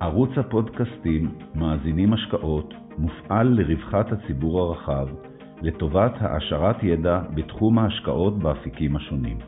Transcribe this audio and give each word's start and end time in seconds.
ערוץ 0.00 0.30
הפודקאסטים 0.36 1.28
מאזינים 1.54 2.12
השקעות 2.12 2.74
מופעל 2.98 3.46
לרווחת 3.48 4.12
הציבור 4.12 4.60
הרחב, 4.60 5.06
לטובת 5.62 6.12
העשרת 6.20 6.82
ידע 6.82 7.20
בתחום 7.34 7.78
ההשקעות 7.78 8.38
באפיקים 8.38 8.96
השונים. 8.96 9.38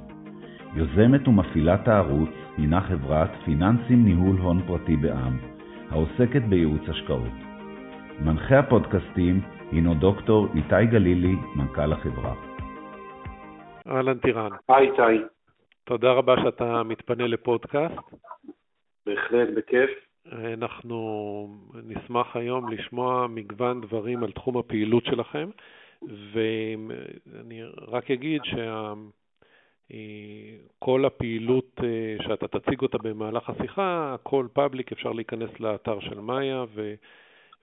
יוזמת 0.75 1.29
ומפעילת 1.29 1.89
הערוץ 1.89 2.31
הינה 2.57 2.81
חברת 2.81 3.31
פיננסים 3.45 4.05
ניהול 4.05 4.37
הון 4.37 4.63
פרטי 4.67 4.97
בע"מ, 4.97 5.39
העוסקת 5.91 6.43
בייעוץ 6.49 6.89
השקעות. 6.89 7.37
מנחה 8.25 8.59
הפודקאסטים 8.59 9.41
הינו 9.73 9.95
דוקטור 9.95 10.47
איתי 10.55 10.87
גלילי, 10.91 11.35
מנכ"ל 11.57 11.93
החברה. 11.93 12.35
אהלן 13.87 14.19
טירן. 14.19 14.51
היי 14.69 14.91
איתי. 14.91 15.25
תודה 15.85 16.13
רבה 16.13 16.35
שאתה 16.43 16.83
מתפנה 16.83 17.27
לפודקאסט. 17.27 17.95
בהחלט, 19.07 19.49
בכיף. 19.57 20.10
אנחנו 20.33 21.49
נשמח 21.85 22.37
היום 22.37 22.73
לשמוע 22.73 23.27
מגוון 23.27 23.81
דברים 23.81 24.25
על 24.25 24.33
תחום 24.33 24.59
הפעילות 24.59 25.05
שלכם, 25.05 25.51
ואני 26.03 27.63
רק 27.89 28.11
אגיד 28.11 28.43
שכל 30.75 31.05
הפעילות 31.05 31.81
שאתה 32.23 32.49
תציג 32.49 32.83
אותה 32.83 32.99
במהלך 32.99 33.51
השיחה, 33.51 34.15
הכל 34.15 34.47
פאבליק, 34.53 34.93
אפשר 34.93 35.13
להיכנס 35.13 35.51
לאתר 35.61 36.01
של 36.01 36.21
מאיה 36.21 36.65
ו... 36.75 36.95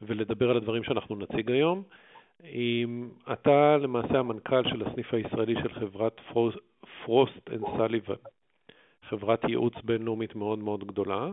ולדבר 0.01 0.49
על 0.49 0.57
הדברים 0.57 0.83
שאנחנו 0.83 1.15
נציג 1.15 1.51
היום. 1.51 1.83
אתה 3.31 3.77
למעשה 3.77 4.19
המנכ"ל 4.19 4.69
של 4.69 4.83
הסניף 4.85 5.13
הישראלי 5.13 5.55
של 5.63 5.73
חברת 5.73 6.21
פרוסט 7.05 7.49
אנד 7.49 7.63
סליבן, 7.77 8.15
חברת 9.09 9.43
ייעוץ 9.43 9.73
בינלאומית 9.83 10.35
מאוד 10.35 10.59
מאוד 10.59 10.87
גדולה, 10.87 11.31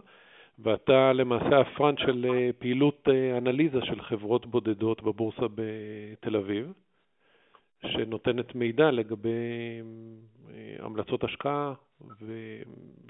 ואתה 0.58 1.12
למעשה 1.12 1.60
הפרונט 1.60 1.98
של 1.98 2.50
פעילות 2.58 3.08
אנליזה 3.38 3.78
של 3.84 4.02
חברות 4.02 4.46
בודדות 4.46 5.02
בבורסה 5.02 5.46
בתל 5.54 6.36
אביב, 6.36 6.72
שנותנת 7.86 8.54
מידע 8.54 8.90
לגבי 8.90 9.80
המלצות 10.78 11.24
השקעה 11.24 11.72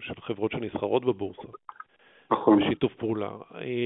של 0.01 0.21
חברות 0.21 0.53
שנסחרות 0.53 1.05
בבורסה. 1.05 1.49
נכון. 2.31 2.61
בשיתוף 2.61 2.95
פעולה. 2.95 3.31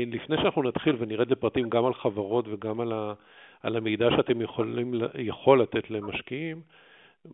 לפני 0.06 0.36
שאנחנו 0.36 0.62
נתחיל 0.62 0.96
ונרד 0.98 1.30
לפרטים 1.30 1.68
גם 1.68 1.84
על 1.84 1.94
חברות 1.94 2.44
וגם 2.48 2.80
על, 2.80 2.92
ה, 2.92 3.12
על 3.62 3.76
המידע 3.76 4.08
שאתם 4.16 4.40
יכולים, 4.40 4.94
יכול 5.18 5.62
לתת 5.62 5.90
למשקיעים, 5.90 6.60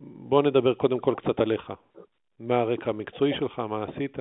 בואו 0.01 0.41
נדבר 0.41 0.73
קודם 0.73 0.99
כל 0.99 1.13
קצת 1.17 1.39
עליך. 1.39 1.73
מה 2.39 2.55
הרקע 2.55 2.89
המקצועי 2.89 3.33
שלך, 3.39 3.59
מה 3.59 3.83
עשית? 3.83 4.17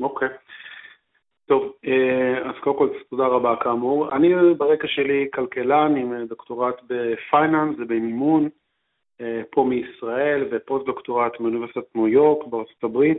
אוקיי. 0.00 0.28
טוב, 1.46 1.72
אז 2.44 2.54
קודם 2.60 2.78
כל 2.78 2.88
תודה 3.10 3.26
רבה 3.26 3.56
כאמור. 3.56 4.12
אני 4.12 4.34
ברקע 4.58 4.88
שלי 4.88 5.28
כלכלן 5.34 5.96
עם 5.96 6.24
דוקטורט 6.26 6.80
בפייננס 6.88 7.76
ובמימון, 7.78 8.48
פה 9.50 9.64
מישראל, 9.64 10.48
ופוסט 10.50 10.86
דוקטורט 10.86 11.40
מאוניברסיטת 11.40 11.94
ניו 11.94 12.08
יורק 12.08 12.46
בארצות 12.46 12.84
הברית, 12.84 13.18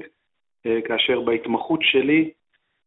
כאשר 0.63 1.21
בהתמחות 1.21 1.79
שלי 1.83 2.31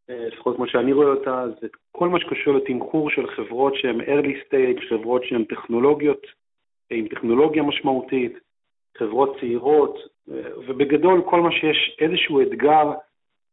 לפחות 0.09 0.55
כמו 0.55 0.67
שאני 0.67 0.93
רואה 0.93 1.07
אותה, 1.07 1.45
זה 1.61 1.67
כל 1.91 2.09
מה 2.09 2.19
שקשור 2.19 2.53
לתמחור 2.55 3.09
של 3.09 3.27
חברות 3.27 3.75
שהן 3.75 4.01
early 4.01 4.35
stage, 4.47 4.89
חברות 4.89 5.23
שהן 5.23 5.43
טכנולוגיות, 5.43 6.27
עם 6.89 7.07
טכנולוגיה 7.07 7.63
משמעותית, 7.63 8.39
חברות 8.97 9.37
צעירות, 9.39 9.97
ובגדול 10.67 11.21
כל 11.29 11.41
מה 11.41 11.51
שיש 11.51 11.97
איזשהו 12.01 12.41
אתגר 12.41 12.91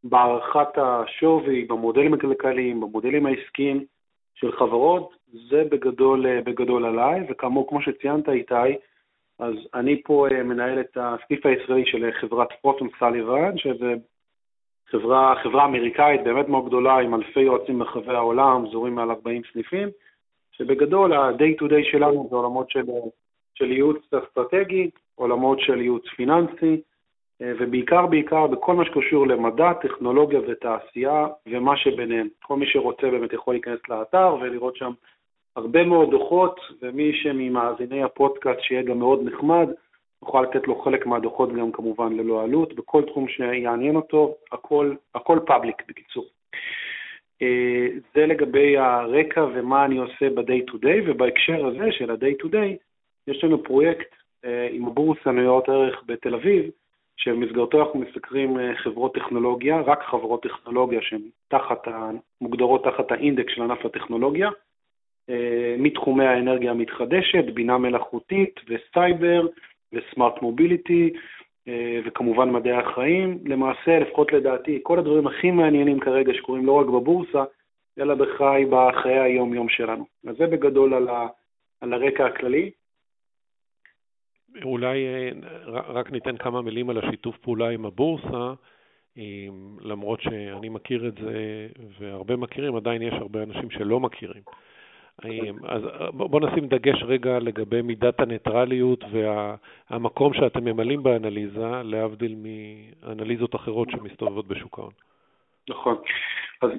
בהערכת 0.03 0.77
השווי, 0.77 1.65
במודלים 1.65 2.13
הכלכליים, 2.13 2.81
במודלים 2.81 3.25
העסקיים 3.25 3.85
של 4.35 4.51
חברות, 4.51 5.13
זה 5.49 5.63
בגדול, 5.71 6.41
בגדול 6.41 6.85
עליי, 6.85 7.21
וכאמור, 7.29 7.69
כמו 7.69 7.81
שציינת 7.81 8.29
איתי, 8.29 8.77
אז 9.39 9.53
אני 9.73 10.01
פה 10.03 10.27
מנהל 10.43 10.79
את 10.79 10.97
הסניף 11.01 11.45
הישראלי 11.45 11.85
של 11.85 12.09
חברת 12.19 12.47
פרוטון 12.61 12.87
סליבן, 12.99 13.57
שזה 13.57 13.93
חברה, 14.89 15.35
חברה 15.43 15.65
אמריקאית 15.65 16.23
באמת 16.23 16.47
מאוד 16.47 16.65
גדולה 16.65 16.99
עם 16.99 17.13
אלפי 17.13 17.39
יועצים 17.39 17.79
ברחבי 17.79 18.13
העולם, 18.13 18.65
זורים 18.71 18.95
מעל 18.95 19.11
40 19.11 19.41
סניפים, 19.53 19.89
שבגדול 20.51 21.13
ה-day 21.13 21.61
to 21.61 21.65
day 21.65 21.91
שלנו 21.91 22.27
זה 22.29 22.35
עולמות 22.35 22.69
של, 22.69 22.85
של 23.53 23.71
ייעוץ 23.71 24.13
אסטרטגי, 24.13 24.89
עולמות 25.15 25.59
של 25.59 25.81
ייעוץ 25.81 26.03
פיננסי, 26.15 26.81
ובעיקר 27.41 28.05
בעיקר 28.05 28.47
בכל 28.47 28.75
מה 28.75 28.85
שקשור 28.85 29.27
למדע, 29.27 29.73
טכנולוגיה 29.73 30.39
ותעשייה 30.47 31.27
ומה 31.47 31.77
שביניהם. 31.77 32.27
כל 32.43 32.55
מי 32.55 32.65
שרוצה 32.65 33.11
באמת 33.11 33.33
יכול 33.33 33.53
להיכנס 33.53 33.79
לאתר 33.89 34.35
ולראות 34.41 34.75
שם 34.75 34.91
הרבה 35.55 35.83
מאוד 35.83 36.11
דוחות, 36.11 36.59
ומי 36.81 37.13
שממאזיני 37.13 38.03
הפודקאסט 38.03 38.61
שיהיה 38.61 38.83
גם 38.83 38.99
מאוד 38.99 39.23
נחמד, 39.23 39.69
נוכל 40.21 40.41
לתת 40.41 40.67
לו 40.67 40.75
חלק 40.75 41.05
מהדוחות 41.05 41.53
גם 41.53 41.71
כמובן 41.71 42.13
ללא 42.13 42.43
עלות, 42.43 42.73
בכל 42.73 43.03
תחום 43.03 43.27
שיעניין 43.27 43.95
אותו, 43.95 44.35
הכל, 44.51 44.93
הכל 45.15 45.39
פאבליק 45.45 45.83
בקיצור. 45.87 46.25
זה 48.15 48.25
לגבי 48.25 48.77
הרקע 48.77 49.45
ומה 49.53 49.85
אני 49.85 49.97
עושה 49.97 50.29
ב-day 50.29 50.71
to 50.71 50.73
day, 50.73 51.01
ובהקשר 51.05 51.65
הזה 51.65 51.91
של 51.91 52.11
ה-day 52.11 52.45
to 52.45 52.47
day, 52.47 52.77
יש 53.27 53.43
לנו 53.43 53.63
פרויקט 53.63 54.15
עם 54.71 54.87
הבורסה 54.87 55.31
ניירות 55.31 55.69
ערך 55.69 56.03
בתל 56.05 56.35
אביב, 56.35 56.71
שבמסגרתו 57.17 57.81
אנחנו 57.81 57.99
מסקרים 57.99 58.57
חברות 58.75 59.15
טכנולוגיה, 59.15 59.81
רק 59.81 60.03
חברות 60.03 60.43
טכנולוגיה 60.43 61.01
שהן 61.01 61.21
תחת, 61.47 61.87
מוגדרות 62.41 62.83
תחת 62.83 63.11
האינדקס 63.11 63.53
של 63.55 63.61
ענף 63.61 63.85
הטכנולוגיה, 63.85 64.49
מתחומי 65.77 66.25
האנרגיה 66.25 66.71
המתחדשת, 66.71 67.45
בינה 67.53 67.77
מלאכותית 67.77 68.59
וסייבר, 68.69 69.47
וסמארט 69.93 70.41
מוביליטי, 70.41 71.13
וכמובן 72.05 72.49
מדעי 72.49 72.73
החיים. 72.73 73.39
למעשה, 73.45 73.99
לפחות 73.99 74.33
לדעתי, 74.33 74.79
כל 74.83 74.99
הדברים 74.99 75.27
הכי 75.27 75.51
מעניינים 75.51 75.99
כרגע 75.99 76.33
שקורים 76.33 76.65
לא 76.65 76.71
רק 76.71 76.85
בבורסה, 76.85 77.43
אלא 77.99 78.15
בחי, 78.15 78.65
בחיי 78.69 79.19
היום-יום 79.19 79.69
שלנו. 79.69 80.05
אז 80.27 80.35
זה 80.37 80.47
בגדול 80.47 80.93
על, 80.93 81.09
ה, 81.09 81.27
על 81.81 81.93
הרקע 81.93 82.25
הכללי. 82.25 82.71
אולי 84.63 85.05
רק 85.67 86.11
ניתן 86.11 86.37
כמה 86.37 86.61
מילים 86.61 86.89
על 86.89 86.97
השיתוף 86.97 87.37
פעולה 87.37 87.69
עם 87.69 87.85
הבורסה, 87.85 88.53
למרות 89.81 90.21
שאני 90.21 90.69
מכיר 90.69 91.07
את 91.07 91.13
זה 91.15 91.67
והרבה 91.99 92.35
מכירים, 92.35 92.75
עדיין 92.75 93.01
יש 93.01 93.13
הרבה 93.13 93.43
אנשים 93.43 93.69
שלא 93.69 93.99
מכירים. 93.99 94.41
אז 95.63 95.81
בוא 96.13 96.39
נשים 96.39 96.67
דגש 96.67 97.03
רגע 97.03 97.39
לגבי 97.39 97.81
מידת 97.81 98.19
הניטרליות 98.19 99.03
והמקום 99.11 100.33
שאתם 100.33 100.65
ממלאים 100.65 101.03
באנליזה, 101.03 101.83
להבדיל 101.83 102.35
מאנליזות 102.37 103.55
אחרות 103.55 103.89
שמסתובבות 103.91 104.47
בשוק 104.47 104.79
ההון. 104.79 104.91
נכון. 105.69 105.95
אז 106.61 106.69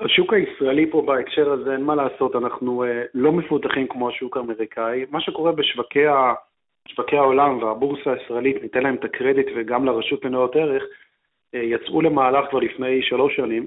השוק 0.00 0.32
הישראלי 0.32 0.90
פה 0.90 1.02
בהקשר 1.02 1.52
הזה, 1.52 1.72
אין 1.72 1.82
מה 1.82 1.94
לעשות, 1.94 2.36
אנחנו 2.36 2.84
לא 3.14 3.32
מפותחים 3.32 3.86
כמו 3.86 4.08
השוק 4.08 4.36
האמריקאי. 4.36 5.04
מה 5.10 5.20
שקורה 5.20 5.52
בשווקי 5.52 6.06
שווקי 6.88 7.16
העולם 7.16 7.62
והבורסה 7.62 8.12
הישראלית, 8.12 8.62
ניתן 8.62 8.82
להם 8.82 8.94
את 8.94 9.04
הקרדיט 9.04 9.46
וגם 9.56 9.84
לרשות 9.84 10.24
לניירות 10.24 10.56
ערך, 10.56 10.82
יצאו 11.52 12.02
למהלך 12.02 12.50
כבר 12.50 12.58
לפני 12.58 13.02
שלוש 13.02 13.36
שנים, 13.36 13.66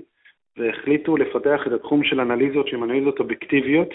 והחליטו 0.57 1.17
לפתח 1.17 1.67
את 1.67 1.71
התחום 1.71 2.03
של 2.03 2.19
אנליזות 2.19 2.67
שהן 2.67 2.83
אנליזות 2.83 3.19
אובייקטיביות. 3.19 3.89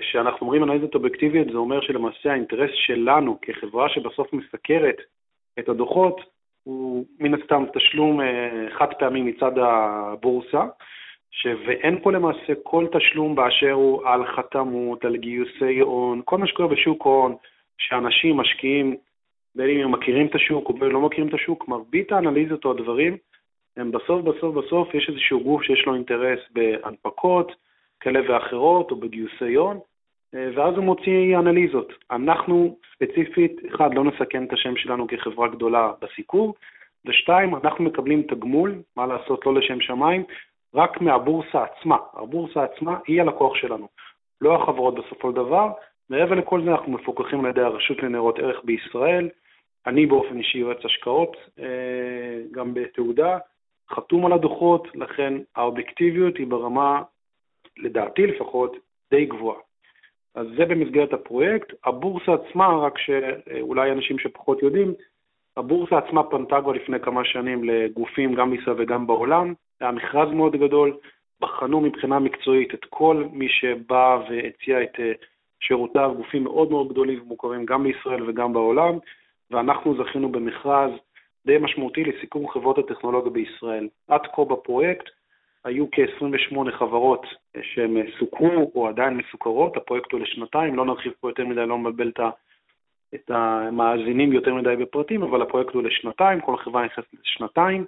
כשאנחנו 0.00 0.46
אומרים 0.46 0.62
אנליזות 0.62 0.94
אובייקטיביות, 0.94 1.48
זה 1.52 1.58
אומר 1.58 1.80
שלמעשה 1.80 2.32
האינטרס 2.32 2.70
שלנו 2.74 3.38
כחברה 3.42 3.88
שבסוף 3.88 4.32
מסקרת 4.32 4.96
את 5.58 5.68
הדוחות, 5.68 6.20
הוא 6.64 7.06
מן 7.20 7.34
הסתם 7.34 7.64
תשלום 7.74 8.20
חד 8.70 8.94
פעמי 8.98 9.22
מצד 9.22 9.52
הבורסה, 9.58 10.62
ש... 11.30 11.46
ואין 11.66 12.00
פה 12.02 12.12
למעשה 12.12 12.52
כל 12.62 12.86
תשלום 12.92 13.34
באשר 13.34 13.72
הוא 13.72 14.06
על 14.08 14.26
חתמות, 14.26 15.04
על 15.04 15.16
גיוסי 15.16 15.80
הון, 15.80 16.22
כל 16.24 16.38
מה 16.38 16.46
שקורה 16.46 16.68
בשוק 16.68 17.06
ההון, 17.06 17.36
שאנשים 17.78 18.36
משקיעים, 18.36 18.96
בין 19.54 19.70
אם 19.70 19.80
הם 19.80 19.92
מכירים 19.92 20.26
את 20.26 20.34
השוק 20.34 20.68
או 20.68 20.88
לא 20.88 21.00
מכירים 21.00 21.28
את 21.28 21.34
השוק, 21.34 21.68
מרבית 21.68 22.12
האנליזות 22.12 22.64
או 22.64 22.70
הדברים, 22.70 23.16
הם 23.76 23.92
בסוף 23.92 24.22
בסוף 24.22 24.54
בסוף 24.54 24.94
יש 24.94 25.08
איזשהו 25.08 25.40
גוף 25.44 25.62
שיש 25.62 25.86
לו 25.86 25.94
אינטרס 25.94 26.38
בהנפקות 26.50 27.52
כאלה 28.00 28.20
ואחרות 28.28 28.90
או 28.90 28.96
בגיוסי 28.96 29.54
הון, 29.54 29.78
ואז 30.32 30.74
הוא 30.74 30.84
מוציא 30.84 31.38
אנליזות. 31.38 31.92
אנחנו 32.10 32.76
ספציפית, 32.94 33.52
אחד, 33.74 33.94
לא 33.94 34.04
נסכן 34.04 34.44
את 34.44 34.52
השם 34.52 34.76
שלנו 34.76 35.06
כחברה 35.06 35.48
גדולה 35.48 35.92
בסיקור, 36.00 36.54
ושתיים, 37.06 37.54
אנחנו 37.54 37.84
מקבלים 37.84 38.22
תגמול, 38.22 38.74
מה 38.96 39.06
לעשות, 39.06 39.46
לא 39.46 39.54
לשם 39.54 39.80
שמיים, 39.80 40.24
רק 40.74 41.00
מהבורסה 41.00 41.64
עצמה. 41.64 41.96
הבורסה 42.14 42.64
עצמה 42.64 42.98
היא 43.06 43.20
הלקוח 43.20 43.54
שלנו, 43.54 43.88
לא 44.40 44.54
החברות 44.54 44.94
בסופו 44.94 45.30
של 45.30 45.36
דבר. 45.36 45.68
מעבר 46.10 46.34
לכל 46.34 46.62
זה 46.64 46.70
אנחנו 46.70 46.92
מפוקחים 46.92 47.44
על 47.44 47.50
ידי 47.50 47.60
הרשות 47.60 48.02
לניירות 48.02 48.38
ערך 48.38 48.60
בישראל, 48.64 49.28
אני 49.86 50.06
באופן 50.06 50.38
אישי 50.38 50.58
יועץ 50.58 50.84
השקעות, 50.84 51.36
גם 52.52 52.74
בתעודה, 52.74 53.38
חתום 53.90 54.26
על 54.26 54.32
הדוחות, 54.32 54.88
לכן 54.94 55.34
האובייקטיביות 55.56 56.36
היא 56.36 56.46
ברמה, 56.46 57.02
לדעתי 57.76 58.26
לפחות, 58.26 58.76
די 59.10 59.24
גבוהה. 59.24 59.58
אז 60.34 60.46
זה 60.56 60.64
במסגרת 60.64 61.12
הפרויקט. 61.12 61.72
הבורסה 61.84 62.32
עצמה, 62.34 62.76
רק 62.76 62.98
שאולי 62.98 63.92
אנשים 63.92 64.18
שפחות 64.18 64.62
יודעים, 64.62 64.94
הבורסה 65.56 65.98
עצמה 65.98 66.22
פנתה 66.22 66.60
כבר 66.60 66.72
לפני 66.72 67.00
כמה 67.00 67.24
שנים 67.24 67.64
לגופים 67.64 68.34
גם 68.34 68.50
בישראל 68.50 68.76
וגם 68.78 69.06
בעולם. 69.06 69.54
היה 69.80 69.92
מכרז 69.92 70.28
מאוד 70.32 70.56
גדול, 70.56 70.96
בחנו 71.40 71.80
מבחינה 71.80 72.18
מקצועית 72.18 72.74
את 72.74 72.84
כל 72.84 73.24
מי 73.32 73.48
שבא 73.48 74.18
והציע 74.30 74.82
את 74.82 75.00
אה, 75.00 75.12
שירותיו, 75.60 76.14
גופים 76.16 76.44
מאוד 76.44 76.70
מאוד 76.70 76.88
גדולים 76.88 77.22
ומוכרים 77.22 77.66
גם 77.66 77.82
בישראל 77.82 78.30
וגם 78.30 78.52
בעולם, 78.52 78.98
ואנחנו 79.50 79.94
זכינו 80.04 80.32
במכרז 80.32 80.90
די 81.46 81.58
משמעותי 81.58 82.04
לסיכום 82.04 82.48
חברות 82.48 82.78
הטכנולוגיה 82.78 83.32
בישראל. 83.32 83.88
עד 84.08 84.20
כה 84.34 84.44
בפרויקט 84.44 85.08
היו 85.64 85.86
כ-28 85.92 86.70
חברות 86.70 87.26
שהן 87.62 87.96
סוכרו 88.18 88.72
או 88.74 88.88
עדיין 88.88 89.16
מסוכרות, 89.16 89.76
הפרויקט 89.76 90.12
הוא 90.12 90.20
לשנתיים, 90.20 90.76
לא 90.76 90.84
נרחיב 90.84 91.12
פה 91.20 91.30
יותר 91.30 91.46
מדי, 91.46 91.66
לא 91.66 91.78
מבלבל 91.78 92.12
את 93.14 93.30
המאזינים 93.30 94.32
יותר 94.32 94.54
מדי 94.54 94.76
בפרטים, 94.76 95.22
אבל 95.22 95.42
הפרויקט 95.42 95.74
הוא 95.74 95.82
לשנתיים, 95.82 96.40
כל 96.40 96.56
חברה 96.56 96.84
נכנסת 96.84 97.08
לשנתיים, 97.22 97.84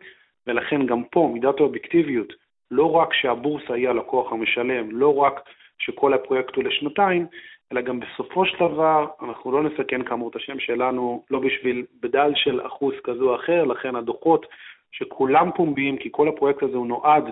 ולכן 0.46 0.86
גם 0.86 1.04
פה 1.04 1.30
מידת 1.34 1.60
האובייקטיביות, 1.60 2.32
לא 2.70 2.92
רק 2.92 3.14
שהבורסה 3.14 3.74
היא 3.74 3.88
הלקוח 3.88 4.32
המשלם, 4.32 4.90
לא 4.90 5.16
רק 5.16 5.40
שכל 5.78 6.14
הפרויקט 6.14 6.56
הוא 6.56 6.64
לשנתיים, 6.64 7.26
אלא 7.72 7.80
גם 7.80 8.00
בסופו 8.00 8.46
של 8.46 8.56
דבר 8.56 9.06
אנחנו 9.22 9.52
לא 9.52 9.62
נסכן 9.62 10.02
כאמור 10.04 10.30
את 10.30 10.36
השם 10.36 10.58
שלנו, 10.58 11.24
לא 11.30 11.38
בשביל 11.38 11.84
בדל 12.02 12.32
של 12.34 12.66
אחוז 12.66 12.94
כזה 13.04 13.22
או 13.22 13.34
אחר, 13.34 13.64
לכן 13.64 13.96
הדוחות 13.96 14.46
שכולם 14.92 15.50
פומביים, 15.56 15.96
כי 15.96 16.08
כל 16.12 16.28
הפרויקט 16.28 16.62
הזה 16.62 16.76
הוא 16.76 16.86
נועד 16.86 17.24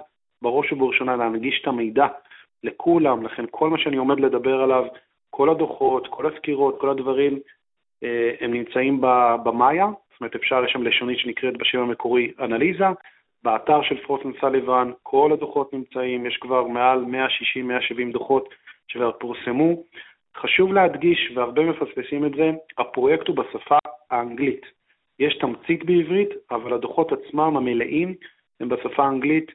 בראש 0.42 0.72
ובראשונה 0.72 1.16
להנגיש 1.16 1.60
את 1.62 1.66
המידע 1.66 2.06
לכולם, 2.64 3.22
לכן 3.22 3.44
כל 3.50 3.70
מה 3.70 3.78
שאני 3.78 3.96
עומד 3.96 4.20
לדבר 4.20 4.62
עליו, 4.62 4.84
כל 5.30 5.50
הדוחות, 5.50 6.08
כל 6.10 6.26
הסקירות, 6.26 6.80
כל 6.80 6.90
הדברים, 6.90 7.38
אה, 8.02 8.30
הם 8.40 8.52
נמצאים 8.52 9.00
במאיה, 9.44 9.86
זאת 9.86 10.20
אומרת 10.20 10.34
אפשר, 10.34 10.64
יש 10.64 10.72
שם 10.72 10.82
לשונית 10.82 11.18
שנקראת 11.18 11.56
בשם 11.56 11.78
המקורי 11.78 12.32
אנליזה, 12.40 12.84
באתר 13.42 13.82
של 13.82 14.02
פרוסן 14.06 14.30
סליבן 14.40 14.90
כל 15.02 15.32
הדוחות 15.32 15.72
נמצאים, 15.72 16.26
יש 16.26 16.36
כבר 16.36 16.66
מעל 16.66 17.04
160-170 17.04 18.12
דוחות 18.12 18.48
שכבר 18.88 19.12
פורסמו. 19.12 19.82
חשוב 20.40 20.72
להדגיש, 20.72 21.32
והרבה 21.34 21.62
מפספסים 21.62 22.26
את 22.26 22.32
זה, 22.36 22.50
הפרויקט 22.78 23.28
הוא 23.28 23.36
בשפה 23.36 23.78
האנגלית. 24.10 24.66
יש 25.18 25.38
תמצית 25.38 25.84
בעברית, 25.84 26.28
אבל 26.50 26.72
הדוחות 26.72 27.12
עצמם 27.12 27.56
המלאים 27.56 28.14
הם 28.60 28.68
בשפה 28.68 29.04
האנגלית, 29.04 29.52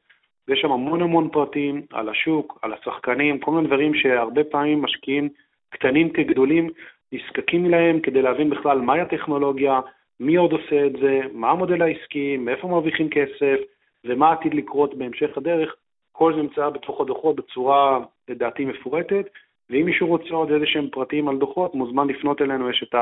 ויש 0.48 0.60
שם 0.60 0.72
המון 0.72 1.02
המון 1.02 1.30
פרטים 1.30 1.82
על 1.92 2.10
השוק, 2.10 2.60
על 2.62 2.74
השחקנים, 2.74 3.40
כל 3.40 3.52
מיני 3.52 3.68
דברים 3.68 3.94
שהרבה 3.94 4.44
פעמים 4.44 4.82
משקיעים 4.82 5.30
קטנים 5.70 6.10
כגדולים 6.10 6.70
נזקקים 7.12 7.70
להם 7.70 8.00
כדי 8.00 8.22
להבין 8.22 8.50
בכלל 8.50 8.82
מהי 8.82 9.02
הטכנולוגיה, 9.02 9.80
מי 10.20 10.36
עוד 10.36 10.52
עושה 10.52 10.86
את 10.86 10.92
זה, 11.02 11.22
מה 11.34 11.52
המודל 11.52 11.82
העסקי, 11.82 12.38
מאיפה 12.38 12.68
מרוויחים 12.68 13.10
כסף 13.10 13.60
ומה 14.06 14.32
עתיד 14.32 14.54
לקרות 14.54 14.96
בהמשך 14.96 15.38
הדרך. 15.38 15.76
כל 16.12 16.34
זה 16.36 16.42
נמצא 16.42 16.70
בתוך 16.70 17.02
הדוחות 17.02 17.36
בצורה, 17.36 18.00
לדעתי, 18.30 18.66
מפורטת, 18.66 19.26
ואם 19.70 19.86
מישהו 19.86 20.08
רוצה 20.08 20.34
עוד 20.34 20.52
איזה 20.52 20.66
שהם 20.66 20.88
פרטים 20.92 21.28
על 21.28 21.38
דוחות, 21.38 21.76
מוזמן 21.76 22.08
לפנות 22.08 22.42
אלינו, 22.42 22.70
יש 22.70 22.84
את, 22.84 22.96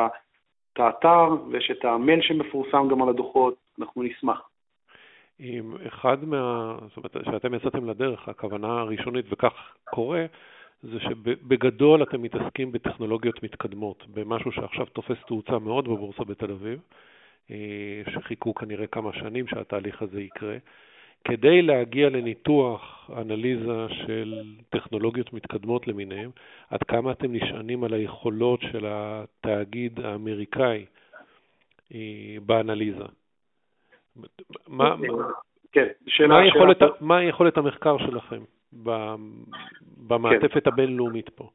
האתר 0.80 1.30
ויש 1.52 1.72
את 1.72 1.86
המייל 1.86 2.22
שמפורסם 2.22 2.88
גם 2.92 3.02
על 3.02 3.10
הדוחות, 3.10 3.56
אנחנו 3.80 4.04
נשמח. 4.04 4.42
עם 5.40 5.76
אחד 5.88 6.26
מה... 6.26 6.76
זאת 6.88 6.98
אומרת, 6.98 7.26
שאתם 7.26 7.54
יצאתם 7.54 7.90
לדרך, 7.90 8.30
הכוונה 8.30 8.80
הראשונית, 8.80 9.26
וכך 9.32 9.54
קורה, 9.84 10.26
זה 10.84 11.00
שבגדול 11.00 12.04
אתם 12.04 12.22
מתעסקים 12.22 12.72
בטכנולוגיות 12.72 13.44
מתקדמות, 13.44 14.04
במשהו 14.08 14.52
שעכשיו 14.52 14.86
תופס 14.86 15.18
תאוצה 15.28 15.60
מאוד 15.60 15.86
בבורסה 15.86 16.24
בתל 16.24 16.52
אביב, 16.52 16.80
אה, 17.52 18.02
שחיכו 18.12 18.54
כנראה 18.54 18.88
כמה 18.88 19.14
שנים 19.14 19.48
שהתהליך 19.48 20.02
הזה 20.02 20.22
יקרה. 20.22 20.58
כדי 21.24 21.62
להגיע 21.62 22.10
לניתוח, 22.10 23.10
אנליזה 23.18 23.88
של 24.06 24.44
טכנולוגיות 24.70 25.34
מתקדמות 25.34 25.88
למיניהן, 25.88 26.30
עד 26.70 26.84
כמה 26.84 27.12
אתם 27.12 27.34
נשענים 27.34 27.84
על 27.84 27.94
היכולות 27.94 28.62
של 28.62 28.86
התאגיד 28.88 30.00
האמריקאי 30.00 30.86
אה, 31.94 32.36
באנליזה? 32.46 33.06
מה, 34.68 34.96
כן, 35.72 35.88
שאלה, 36.08 36.28
מה, 36.28 36.48
יכולת, 36.48 36.80
שאלה... 36.80 36.92
מה 37.02 37.24
יכולת 37.24 37.58
המחקר 37.58 37.98
שלכם 37.98 38.42
במעטפת 40.08 40.64
כן. 40.64 40.70
הבינלאומית 40.74 41.30
פה? 41.30 41.50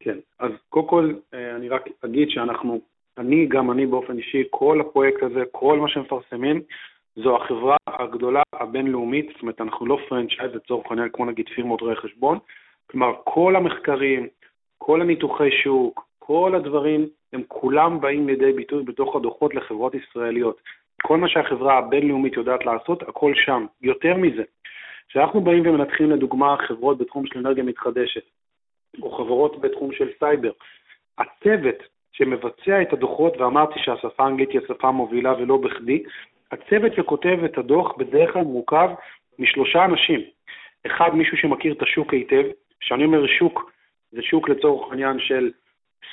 כן, 0.00 0.18
אז 0.38 0.52
קודם 0.68 0.88
כל 0.88 1.14
אה, 1.34 1.56
אני 1.56 1.68
רק 1.68 1.88
אגיד 2.04 2.30
שאנחנו, 2.30 2.80
אני, 3.18 3.46
גם 3.46 3.70
אני 3.70 3.86
באופן 3.86 4.18
אישי, 4.18 4.42
כל 4.50 4.80
הפרויקט 4.80 5.22
הזה, 5.22 5.42
כל 5.50 5.78
מה 5.78 5.88
שמפרסמים, 5.88 6.62
זו 7.16 7.36
החברה 7.36 7.76
הגדולה 7.86 8.42
הבינלאומית, 8.52 9.26
זאת 9.32 9.42
אומרת, 9.42 9.60
אנחנו 9.60 9.86
לא 9.86 9.98
פרנצ'ייז 10.08 10.54
לצורך 10.54 10.86
העניין, 10.90 11.08
כמו 11.12 11.24
נגיד 11.24 11.48
פירמות 11.48 11.80
רואי 11.80 11.96
חשבון, 11.96 12.38
כלומר, 12.90 13.12
כל 13.24 13.56
המחקרים, 13.56 14.28
כל 14.78 15.00
הניתוחי 15.00 15.50
שוק, 15.50 16.06
כל 16.18 16.54
הדברים, 16.54 17.06
הם 17.32 17.42
כולם 17.48 18.00
באים 18.00 18.26
לידי 18.26 18.52
ביטוי 18.52 18.82
בתוך 18.84 19.16
הדוחות 19.16 19.54
לחברות 19.54 19.94
ישראליות. 19.94 20.60
כל 21.02 21.16
מה 21.16 21.28
שהחברה 21.28 21.78
הבינלאומית 21.78 22.36
יודעת 22.36 22.66
לעשות, 22.66 23.02
הכל 23.02 23.32
שם. 23.34 23.66
יותר 23.82 24.16
מזה, 24.16 24.42
כשאנחנו 25.08 25.40
באים 25.40 25.66
ומנתחים 25.66 26.10
לדוגמה 26.10 26.56
חברות 26.68 26.98
בתחום 26.98 27.26
של 27.26 27.38
אנרגיה 27.38 27.64
מתחדשת, 27.64 28.22
או 29.02 29.10
חברות 29.10 29.60
בתחום 29.60 29.92
של 29.92 30.08
סייבר, 30.18 30.50
הצוות 31.18 31.76
שמבצע 32.12 32.82
את 32.82 32.92
הדוחות, 32.92 33.36
ואמרתי 33.36 33.78
שהשפה 33.78 34.24
האנגלית 34.24 34.50
היא 34.50 34.60
השפה 34.64 34.88
המובילה 34.88 35.34
ולא 35.38 35.56
בכדי, 35.56 36.02
הצוות 36.52 36.94
שכותב 36.94 37.38
את 37.44 37.58
הדוח 37.58 37.96
בדרך 37.96 38.32
כלל 38.32 38.42
מורכב 38.42 38.90
משלושה 39.38 39.84
אנשים. 39.84 40.20
אחד, 40.86 41.14
מישהו 41.14 41.36
שמכיר 41.36 41.72
את 41.72 41.82
השוק 41.82 42.12
היטב, 42.12 42.44
כשאני 42.80 43.04
אומר 43.04 43.26
שוק, 43.26 43.72
זה 44.12 44.22
שוק 44.22 44.48
לצורך 44.48 44.90
העניין 44.90 45.18
של 45.18 45.50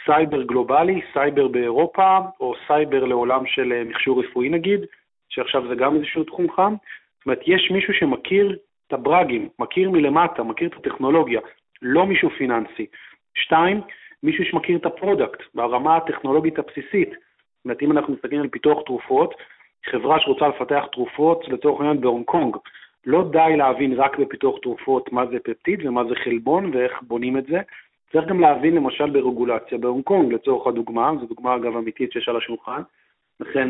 סייבר 0.05 0.43
גלובלי, 0.43 1.01
סייבר 1.13 1.47
באירופה, 1.47 2.17
או 2.39 2.53
סייבר 2.67 3.05
לעולם 3.05 3.45
של 3.45 3.73
אה, 3.73 3.83
מכשור 3.83 4.23
רפואי 4.23 4.49
נגיד, 4.49 4.79
שעכשיו 5.29 5.67
זה 5.67 5.75
גם 5.75 5.95
איזשהו 5.95 6.23
תחום 6.23 6.51
חם. 6.51 6.75
זאת 7.17 7.25
אומרת, 7.25 7.39
יש 7.47 7.71
מישהו 7.71 7.93
שמכיר 7.93 8.57
את 8.87 8.93
הברגים, 8.93 9.49
מכיר 9.59 9.89
מלמטה, 9.89 10.43
מכיר 10.43 10.67
את 10.67 10.73
הטכנולוגיה, 10.73 11.41
לא 11.81 12.05
מישהו 12.05 12.29
פיננסי. 12.29 12.85
שתיים, 13.35 13.81
מישהו 14.23 14.45
שמכיר 14.45 14.77
את 14.77 14.85
ה 14.85 14.93
product 14.93 15.43
ברמה 15.55 15.97
הטכנולוגית 15.97 16.59
הבסיסית. 16.59 17.09
זאת 17.09 17.65
אומרת, 17.65 17.81
אם 17.81 17.91
אנחנו 17.91 18.13
מסתכלים 18.13 18.41
על 18.41 18.47
פיתוח 18.47 18.83
תרופות, 18.85 19.33
חברה 19.85 20.19
שרוצה 20.19 20.47
לפתח 20.47 20.85
תרופות, 20.91 21.47
לצורך 21.47 21.79
העניין 21.79 22.01
בהונג 22.01 22.25
קונג, 22.25 22.57
לא 23.05 23.29
די 23.31 23.53
להבין 23.57 23.93
רק 23.93 24.19
בפיתוח 24.19 24.55
תרופות 24.61 25.11
מה 25.11 25.25
זה 25.25 25.37
פפטיד 25.43 25.85
ומה 25.85 26.03
זה 26.03 26.15
חלבון 26.15 26.71
ואיך 26.73 27.01
בונים 27.01 27.37
את 27.37 27.45
זה, 27.45 27.59
צריך 28.11 28.27
גם 28.27 28.39
להבין 28.39 28.75
למשל 28.75 29.09
ברגולציה 29.09 29.77
בהונג 29.77 30.03
קונג, 30.03 30.33
לצורך 30.33 30.67
הדוגמה, 30.67 31.11
זו 31.21 31.25
דוגמה 31.25 31.55
אגב 31.55 31.77
אמיתית 31.77 32.11
שיש 32.11 32.29
על 32.29 32.37
השולחן, 32.37 32.81
לכן 33.39 33.69